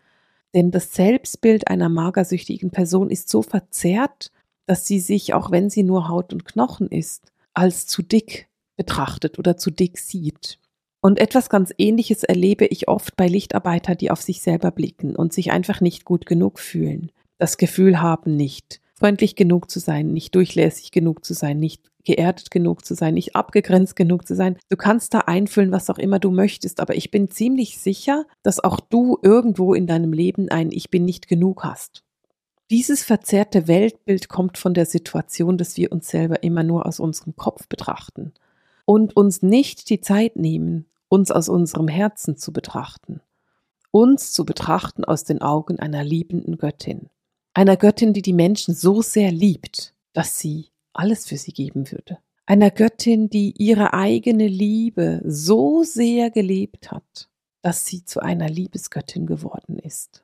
Denn 0.53 0.69
das 0.69 0.93
Selbstbild 0.93 1.67
einer 1.67 1.89
magersüchtigen 1.89 2.69
Person 2.69 3.09
ist 3.09 3.27
so 3.27 3.41
verzerrt, 3.41 4.31
dass 4.67 4.85
sie 4.85 4.99
sich, 4.99 5.33
auch 5.33 5.49
wenn 5.49 5.71
sie 5.71 5.81
nur 5.81 6.09
Haut 6.09 6.31
und 6.31 6.45
Knochen 6.45 6.89
ist, 6.89 7.33
als 7.55 7.87
zu 7.87 8.03
dick 8.03 8.47
betrachtet 8.77 9.39
oder 9.39 9.57
zu 9.57 9.71
dick 9.71 9.97
sieht. 9.97 10.59
Und 11.05 11.19
etwas 11.19 11.49
ganz 11.49 11.73
Ähnliches 11.77 12.23
erlebe 12.23 12.65
ich 12.65 12.87
oft 12.87 13.17
bei 13.17 13.27
Lichtarbeitern, 13.27 13.97
die 13.97 14.09
auf 14.09 14.21
sich 14.21 14.41
selber 14.41 14.71
blicken 14.71 15.17
und 15.17 15.33
sich 15.33 15.51
einfach 15.51 15.81
nicht 15.81 16.05
gut 16.05 16.25
genug 16.25 16.59
fühlen. 16.59 17.11
Das 17.37 17.57
Gefühl 17.57 18.01
haben, 18.01 18.37
nicht 18.37 18.79
freundlich 18.97 19.35
genug 19.35 19.69
zu 19.69 19.79
sein, 19.79 20.13
nicht 20.13 20.33
durchlässig 20.33 20.91
genug 20.91 21.25
zu 21.25 21.33
sein, 21.33 21.59
nicht 21.59 21.81
geerdet 22.05 22.51
genug 22.51 22.85
zu 22.85 22.95
sein, 22.95 23.15
nicht 23.15 23.35
abgegrenzt 23.35 23.97
genug 23.97 24.25
zu 24.25 24.33
sein. 24.33 24.57
Du 24.69 24.77
kannst 24.77 25.13
da 25.13 25.19
einfüllen, 25.19 25.73
was 25.73 25.89
auch 25.89 25.97
immer 25.97 26.19
du 26.19 26.31
möchtest, 26.31 26.79
aber 26.79 26.95
ich 26.95 27.11
bin 27.11 27.29
ziemlich 27.29 27.79
sicher, 27.79 28.25
dass 28.41 28.63
auch 28.63 28.79
du 28.79 29.19
irgendwo 29.21 29.73
in 29.73 29.87
deinem 29.87 30.13
Leben 30.13 30.47
ein 30.47 30.71
Ich 30.71 30.89
bin 30.89 31.03
nicht 31.03 31.27
genug 31.27 31.65
hast. 31.65 32.05
Dieses 32.71 33.03
verzerrte 33.03 33.67
Weltbild 33.67 34.29
kommt 34.29 34.57
von 34.57 34.73
der 34.73 34.85
Situation, 34.85 35.57
dass 35.57 35.75
wir 35.75 35.91
uns 35.91 36.07
selber 36.07 36.43
immer 36.43 36.63
nur 36.63 36.85
aus 36.85 37.01
unserem 37.01 37.35
Kopf 37.35 37.67
betrachten 37.67 38.31
und 38.85 39.17
uns 39.17 39.41
nicht 39.41 39.89
die 39.89 39.99
Zeit 39.99 40.37
nehmen, 40.37 40.85
uns 41.13 41.29
aus 41.29 41.47
unserem 41.47 41.87
Herzen 41.87 42.37
zu 42.37 42.51
betrachten, 42.51 43.21
uns 43.91 44.33
zu 44.33 44.45
betrachten 44.45 45.05
aus 45.05 45.23
den 45.23 45.43
Augen 45.43 45.77
einer 45.77 46.03
liebenden 46.03 46.57
Göttin, 46.57 47.11
einer 47.53 47.77
Göttin, 47.77 48.13
die 48.13 48.23
die 48.23 48.33
Menschen 48.33 48.73
so 48.73 49.03
sehr 49.03 49.31
liebt, 49.31 49.93
dass 50.13 50.39
sie 50.39 50.69
alles 50.91 51.27
für 51.27 51.37
sie 51.37 51.51
geben 51.51 51.91
würde, 51.91 52.17
einer 52.47 52.71
Göttin, 52.71 53.29
die 53.29 53.53
ihre 53.55 53.93
eigene 53.93 54.47
Liebe 54.47 55.21
so 55.23 55.83
sehr 55.83 56.31
gelebt 56.31 56.89
hat, 56.89 57.29
dass 57.61 57.85
sie 57.85 58.03
zu 58.05 58.19
einer 58.19 58.49
Liebesgöttin 58.49 59.27
geworden 59.27 59.77
ist. 59.77 60.23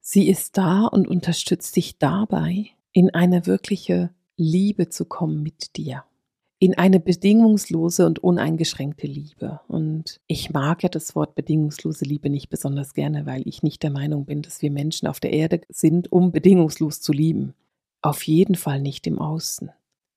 Sie 0.00 0.28
ist 0.28 0.58
da 0.58 0.86
und 0.86 1.06
unterstützt 1.06 1.76
dich 1.76 1.98
dabei, 1.98 2.70
in 2.90 3.10
eine 3.14 3.46
wirkliche 3.46 4.10
Liebe 4.36 4.88
zu 4.88 5.04
kommen 5.04 5.44
mit 5.44 5.76
dir 5.76 6.02
in 6.58 6.76
eine 6.76 7.00
bedingungslose 7.00 8.06
und 8.06 8.18
uneingeschränkte 8.18 9.06
Liebe. 9.06 9.60
Und 9.68 10.20
ich 10.26 10.50
mag 10.50 10.82
ja 10.82 10.88
das 10.88 11.14
Wort 11.14 11.34
bedingungslose 11.34 12.04
Liebe 12.04 12.30
nicht 12.30 12.48
besonders 12.48 12.94
gerne, 12.94 13.26
weil 13.26 13.46
ich 13.46 13.62
nicht 13.62 13.82
der 13.82 13.90
Meinung 13.90 14.24
bin, 14.24 14.42
dass 14.42 14.62
wir 14.62 14.70
Menschen 14.70 15.06
auf 15.06 15.20
der 15.20 15.32
Erde 15.32 15.60
sind, 15.68 16.10
um 16.10 16.32
bedingungslos 16.32 17.00
zu 17.00 17.12
lieben. 17.12 17.54
Auf 18.00 18.22
jeden 18.22 18.54
Fall 18.54 18.80
nicht 18.80 19.06
im 19.06 19.18
Außen. 19.18 19.70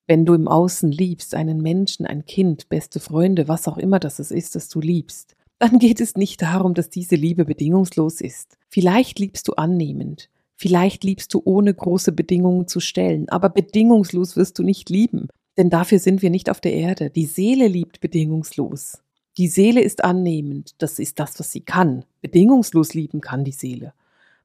Wenn 0.06 0.24
du 0.24 0.34
im 0.34 0.48
Außen 0.48 0.90
liebst, 0.90 1.34
einen 1.34 1.60
Menschen, 1.60 2.06
ein 2.06 2.24
Kind, 2.24 2.68
beste 2.68 3.00
Freunde, 3.00 3.46
was 3.46 3.68
auch 3.68 3.78
immer 3.78 4.00
das 4.00 4.18
ist, 4.18 4.54
das 4.54 4.68
du 4.68 4.80
liebst, 4.80 5.36
dann 5.58 5.78
geht 5.78 6.00
es 6.00 6.16
nicht 6.16 6.40
darum, 6.40 6.72
dass 6.72 6.88
diese 6.88 7.16
Liebe 7.16 7.44
bedingungslos 7.44 8.20
ist. 8.22 8.56
Vielleicht 8.70 9.18
liebst 9.18 9.46
du 9.46 9.52
annehmend, 9.52 10.30
Vielleicht 10.62 11.04
liebst 11.04 11.32
du 11.32 11.40
ohne 11.42 11.72
große 11.72 12.12
Bedingungen 12.12 12.68
zu 12.68 12.80
stellen, 12.80 13.30
aber 13.30 13.48
bedingungslos 13.48 14.36
wirst 14.36 14.58
du 14.58 14.62
nicht 14.62 14.90
lieben, 14.90 15.28
denn 15.60 15.68
dafür 15.68 15.98
sind 15.98 16.22
wir 16.22 16.30
nicht 16.30 16.48
auf 16.48 16.62
der 16.62 16.72
Erde. 16.72 17.10
Die 17.10 17.26
Seele 17.26 17.68
liebt 17.68 18.00
bedingungslos. 18.00 19.02
Die 19.36 19.46
Seele 19.46 19.82
ist 19.82 20.02
annehmend, 20.02 20.74
das 20.78 20.98
ist 20.98 21.20
das, 21.20 21.38
was 21.38 21.52
sie 21.52 21.60
kann. 21.60 22.06
Bedingungslos 22.22 22.94
lieben 22.94 23.20
kann 23.20 23.44
die 23.44 23.52
Seele. 23.52 23.92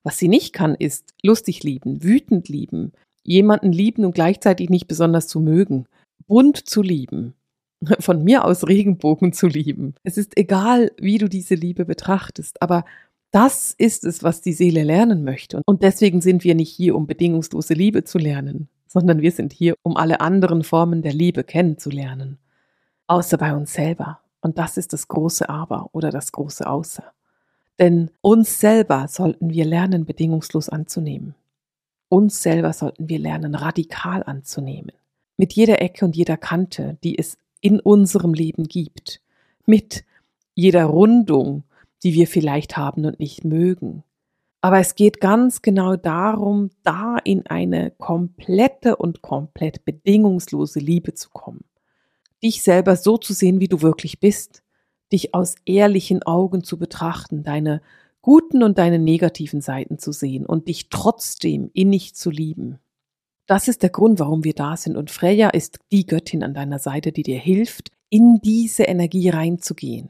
Was 0.04 0.18
sie 0.18 0.28
nicht 0.28 0.52
kann, 0.52 0.76
ist 0.76 1.14
lustig 1.24 1.64
lieben, 1.64 2.04
wütend 2.04 2.50
lieben, 2.50 2.92
jemanden 3.24 3.72
lieben 3.72 4.04
und 4.04 4.14
gleichzeitig 4.14 4.70
nicht 4.70 4.90
besonders 4.90 5.28
zu 5.28 5.40
mögen, 5.40 5.86
bunt 6.28 6.58
zu 6.58 6.82
lieben, 6.82 7.34
von 8.00 8.22
mir 8.22 8.44
aus 8.44 8.68
Regenbogen 8.68 9.32
zu 9.32 9.48
lieben. 9.48 9.96
Es 10.04 10.18
ist 10.18 10.38
egal, 10.38 10.92
wie 10.98 11.18
du 11.18 11.30
diese 11.30 11.56
Liebe 11.56 11.86
betrachtest, 11.86 12.62
aber 12.62 12.84
das 13.32 13.74
ist 13.78 14.04
es, 14.04 14.22
was 14.22 14.42
die 14.42 14.54
Seele 14.54 14.84
lernen 14.84 15.24
möchte. 15.24 15.62
Und 15.66 15.82
deswegen 15.82 16.20
sind 16.20 16.44
wir 16.44 16.56
nicht 16.56 16.76
hier, 16.76 16.94
um 16.94 17.08
bedingungslose 17.08 17.74
Liebe 17.74 18.04
zu 18.04 18.18
lernen, 18.18 18.68
sondern 18.96 19.22
wir 19.22 19.34
sind 19.34 19.52
hier, 19.52 19.76
um 19.84 19.98
alle 19.98 20.22
anderen 20.22 20.64
Formen 20.64 21.02
der 21.02 21.12
Liebe 21.12 21.44
kennenzulernen. 21.44 22.38
Außer 23.08 23.38
bei 23.38 23.54
uns 23.54 23.74
selber. 23.74 24.22
Und 24.40 24.58
das 24.58 24.78
ist 24.78 24.94
das 24.94 25.10
große 25.10 25.50
Aber 25.50 25.90
oder 25.92 26.12
das 26.12 26.32
große 26.32 26.66
Außer. 26.66 27.04
Denn 27.78 28.10
uns 28.22 28.62
selber 28.62 29.10
sollten 29.10 29.50
wir 29.50 29.66
lernen, 29.66 30.06
bedingungslos 30.06 30.70
anzunehmen. 30.70 31.36
Uns 32.08 32.42
selber 32.42 32.72
sollten 32.72 33.10
wir 33.10 33.20
lernen, 33.20 33.54
radikal 33.54 34.24
anzunehmen. 34.24 34.94
Mit 35.36 35.52
jeder 35.52 35.82
Ecke 35.82 36.06
und 36.06 36.16
jeder 36.16 36.38
Kante, 36.38 36.98
die 37.04 37.20
es 37.20 37.38
in 37.60 37.82
unserem 37.82 38.34
Leben 38.34 38.70
gibt. 38.70 39.20
Mit 39.66 40.06
jeder 40.54 40.86
Rundung, 40.86 41.64
die 42.02 42.14
wir 42.14 42.28
vielleicht 42.28 42.78
haben 42.78 43.04
und 43.04 43.20
nicht 43.20 43.44
mögen. 43.44 44.06
Aber 44.66 44.80
es 44.80 44.96
geht 44.96 45.22
ganz 45.22 45.62
genau 45.62 45.96
darum, 45.96 46.72
da 46.82 47.18
in 47.24 47.46
eine 47.46 47.92
komplette 47.92 48.96
und 48.96 49.22
komplett 49.22 49.86
bedingungslose 49.86 50.80
Liebe 50.80 51.14
zu 51.14 51.30
kommen. 51.30 51.66
Dich 52.42 52.64
selber 52.64 52.96
so 52.96 53.20
zu 53.20 53.34
sehen, 53.34 53.60
wie 53.60 53.68
du 53.68 53.84
wirklich 53.84 54.20
bist, 54.20 54.64
dich 55.12 55.36
aus 55.36 55.54
ehrlichen 55.68 56.24
Augen 56.24 56.64
zu 56.64 56.80
betrachten, 56.80 57.44
deine 57.44 57.84
guten 58.24 58.64
und 58.64 58.80
deine 58.80 58.98
negativen 58.98 59.62
Seiten 59.62 60.00
zu 60.00 60.12
sehen 60.12 60.48
und 60.48 60.68
dich 60.68 60.90
trotzdem 60.90 61.70
innig 61.76 62.16
zu 62.16 62.32
lieben. 62.32 62.80
Das 63.46 63.68
ist 63.68 63.84
der 63.84 63.92
Grund, 63.92 64.18
warum 64.18 64.44
wir 64.44 64.56
da 64.56 64.78
sind. 64.78 64.98
Und 64.98 65.12
Freya 65.12 65.50
ist 65.50 65.78
die 65.92 66.08
Göttin 66.08 66.44
an 66.44 66.56
deiner 66.56 66.80
Seite, 66.80 67.12
die 67.12 67.22
dir 67.22 67.38
hilft, 67.38 67.92
in 68.10 68.40
diese 68.44 68.86
Energie 68.86 69.30
reinzugehen. 69.30 70.10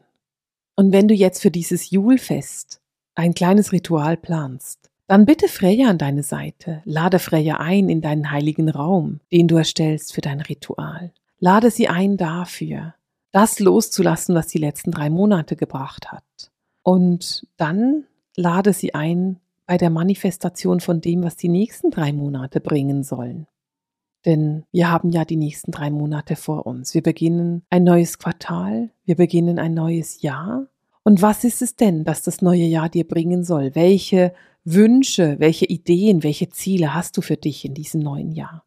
Und 0.77 0.93
wenn 0.93 1.09
du 1.09 1.13
jetzt 1.13 1.41
für 1.41 1.51
dieses 1.51 1.91
Julfest 1.91 2.79
ein 3.15 3.33
kleines 3.33 3.71
Ritual 3.71 4.17
planst, 4.17 4.91
dann 5.07 5.25
bitte 5.25 5.47
Freya 5.47 5.89
an 5.89 5.97
deine 5.97 6.23
Seite. 6.23 6.81
Lade 6.85 7.19
Freya 7.19 7.57
ein 7.57 7.89
in 7.89 8.01
deinen 8.01 8.31
heiligen 8.31 8.69
Raum, 8.69 9.19
den 9.31 9.47
du 9.47 9.57
erstellst 9.57 10.13
für 10.13 10.21
dein 10.21 10.41
Ritual. 10.41 11.11
Lade 11.39 11.69
sie 11.69 11.87
ein 11.87 12.17
dafür, 12.17 12.95
das 13.31 13.59
loszulassen, 13.59 14.35
was 14.35 14.47
die 14.47 14.57
letzten 14.57 14.91
drei 14.91 15.09
Monate 15.09 15.55
gebracht 15.55 16.11
hat. 16.11 16.51
Und 16.81 17.47
dann 17.57 18.05
lade 18.35 18.73
sie 18.73 18.95
ein 18.95 19.39
bei 19.65 19.77
der 19.77 19.89
Manifestation 19.89 20.79
von 20.79 21.01
dem, 21.01 21.23
was 21.23 21.35
die 21.35 21.49
nächsten 21.49 21.91
drei 21.91 22.13
Monate 22.13 22.59
bringen 22.59 23.03
sollen. 23.03 23.47
Denn 24.25 24.63
wir 24.71 24.89
haben 24.89 25.11
ja 25.11 25.23
die 25.23 25.35
nächsten 25.35 25.71
drei 25.71 25.91
Monate 25.91 26.35
vor 26.35 26.65
uns. 26.65 26.93
Wir 26.93 27.03
beginnen 27.03 27.63
ein 27.69 27.83
neues 27.83 28.17
Quartal, 28.17 28.89
wir 29.03 29.15
beginnen 29.15 29.59
ein 29.59 29.73
neues 29.73 30.21
Jahr. 30.21 30.67
Und 31.07 31.21
was 31.21 31.43
ist 31.43 31.61
es 31.61 31.75
denn, 31.75 32.03
dass 32.03 32.23
das 32.23 32.41
neue 32.41 32.63
Jahr 32.63 32.89
dir 32.89 33.07
bringen 33.07 33.43
soll? 33.43 33.75
Welche 33.75 34.33
Wünsche, 34.63 35.35
welche 35.37 35.65
Ideen, 35.65 36.23
welche 36.23 36.49
Ziele 36.49 36.95
hast 36.95 37.15
du 37.15 37.21
für 37.21 37.37
dich 37.37 37.63
in 37.63 37.75
diesem 37.75 38.01
neuen 38.01 38.31
Jahr? 38.31 38.65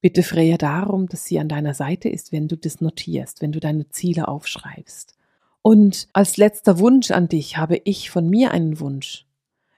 Bitte 0.00 0.22
Freya 0.22 0.56
darum, 0.56 1.08
dass 1.08 1.24
sie 1.24 1.40
an 1.40 1.48
deiner 1.48 1.74
Seite 1.74 2.08
ist, 2.08 2.30
wenn 2.30 2.46
du 2.46 2.56
das 2.56 2.80
notierst, 2.80 3.42
wenn 3.42 3.50
du 3.50 3.58
deine 3.58 3.88
Ziele 3.88 4.28
aufschreibst. 4.28 5.16
Und 5.60 6.06
als 6.12 6.36
letzter 6.36 6.78
Wunsch 6.78 7.10
an 7.10 7.28
dich 7.28 7.56
habe 7.56 7.80
ich 7.82 8.08
von 8.08 8.30
mir 8.30 8.52
einen 8.52 8.78
Wunsch. 8.78 9.26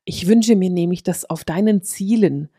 Ich 0.04 0.26
wünsche 0.26 0.56
mir 0.56 0.68
nämlich, 0.68 1.02
dass 1.02 1.30
auf 1.30 1.44
deinen 1.44 1.82
Zielen 1.82 2.50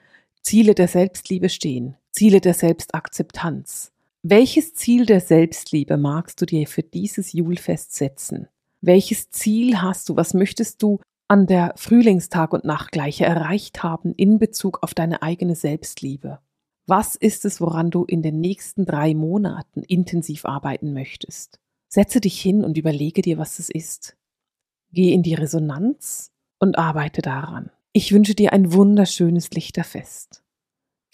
Ziele 0.41 0.73
der 0.73 0.87
Selbstliebe 0.87 1.49
stehen, 1.49 1.95
Ziele 2.09 2.41
der 2.41 2.55
Selbstakzeptanz. 2.55 3.91
Welches 4.23 4.73
Ziel 4.73 5.05
der 5.05 5.21
Selbstliebe 5.21 5.97
magst 5.97 6.41
du 6.41 6.47
dir 6.47 6.65
für 6.65 6.81
dieses 6.81 7.33
Julfest 7.33 7.93
setzen? 7.93 8.47
Welches 8.81 9.29
Ziel 9.29 9.81
hast 9.81 10.09
du? 10.09 10.15
Was 10.15 10.33
möchtest 10.33 10.81
du 10.81 10.99
an 11.27 11.45
der 11.45 11.73
Frühlingstag- 11.77 12.51
und 12.51 12.65
Nachtgleiche 12.65 13.25
erreicht 13.25 13.83
haben 13.83 14.13
in 14.15 14.39
Bezug 14.39 14.79
auf 14.81 14.95
deine 14.95 15.21
eigene 15.21 15.55
Selbstliebe? 15.55 16.39
Was 16.87 17.15
ist 17.15 17.45
es, 17.45 17.61
woran 17.61 17.91
du 17.91 18.03
in 18.03 18.23
den 18.23 18.41
nächsten 18.41 18.85
drei 18.85 19.13
Monaten 19.13 19.83
intensiv 19.83 20.45
arbeiten 20.45 20.93
möchtest? 20.93 21.59
Setze 21.89 22.21
dich 22.21 22.41
hin 22.41 22.65
und 22.65 22.77
überlege 22.77 23.21
dir, 23.21 23.37
was 23.37 23.59
es 23.59 23.69
ist. 23.69 24.17
Geh 24.91 25.13
in 25.13 25.21
die 25.21 25.35
Resonanz 25.35 26.31
und 26.59 26.77
arbeite 26.77 27.21
daran. 27.21 27.69
Ich 27.93 28.11
wünsche 28.11 28.33
dir 28.33 28.51
ein 28.51 28.73
wunderschönes 28.73 29.51
Lichterfest. 29.51 30.43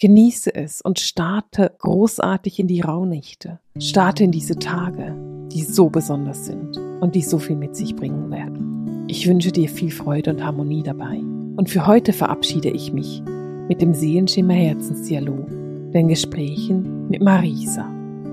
Genieße 0.00 0.54
es 0.54 0.80
und 0.80 1.00
starte 1.00 1.74
großartig 1.80 2.60
in 2.60 2.66
die 2.66 2.80
Rauhnächte. 2.80 3.60
Starte 3.78 4.24
in 4.24 4.32
diese 4.32 4.58
Tage, 4.58 5.14
die 5.52 5.64
so 5.64 5.90
besonders 5.90 6.46
sind 6.46 6.87
und 7.00 7.14
die 7.14 7.22
so 7.22 7.38
viel 7.38 7.56
mit 7.56 7.76
sich 7.76 7.96
bringen 7.96 8.30
werden. 8.30 9.06
Ich 9.08 9.26
wünsche 9.26 9.52
dir 9.52 9.68
viel 9.68 9.90
Freude 9.90 10.32
und 10.32 10.44
Harmonie 10.44 10.82
dabei. 10.82 11.18
Und 11.56 11.70
für 11.70 11.86
heute 11.86 12.12
verabschiede 12.12 12.70
ich 12.70 12.92
mich 12.92 13.22
mit 13.68 13.80
dem 13.80 13.94
Seelenschimmer 13.94 14.54
Herzensdialog, 14.54 15.48
den 15.92 16.08
Gesprächen 16.08 17.08
mit 17.08 17.22
Marisa. 17.22 17.88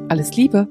Alles 0.10 0.36
Liebe! 0.36 0.68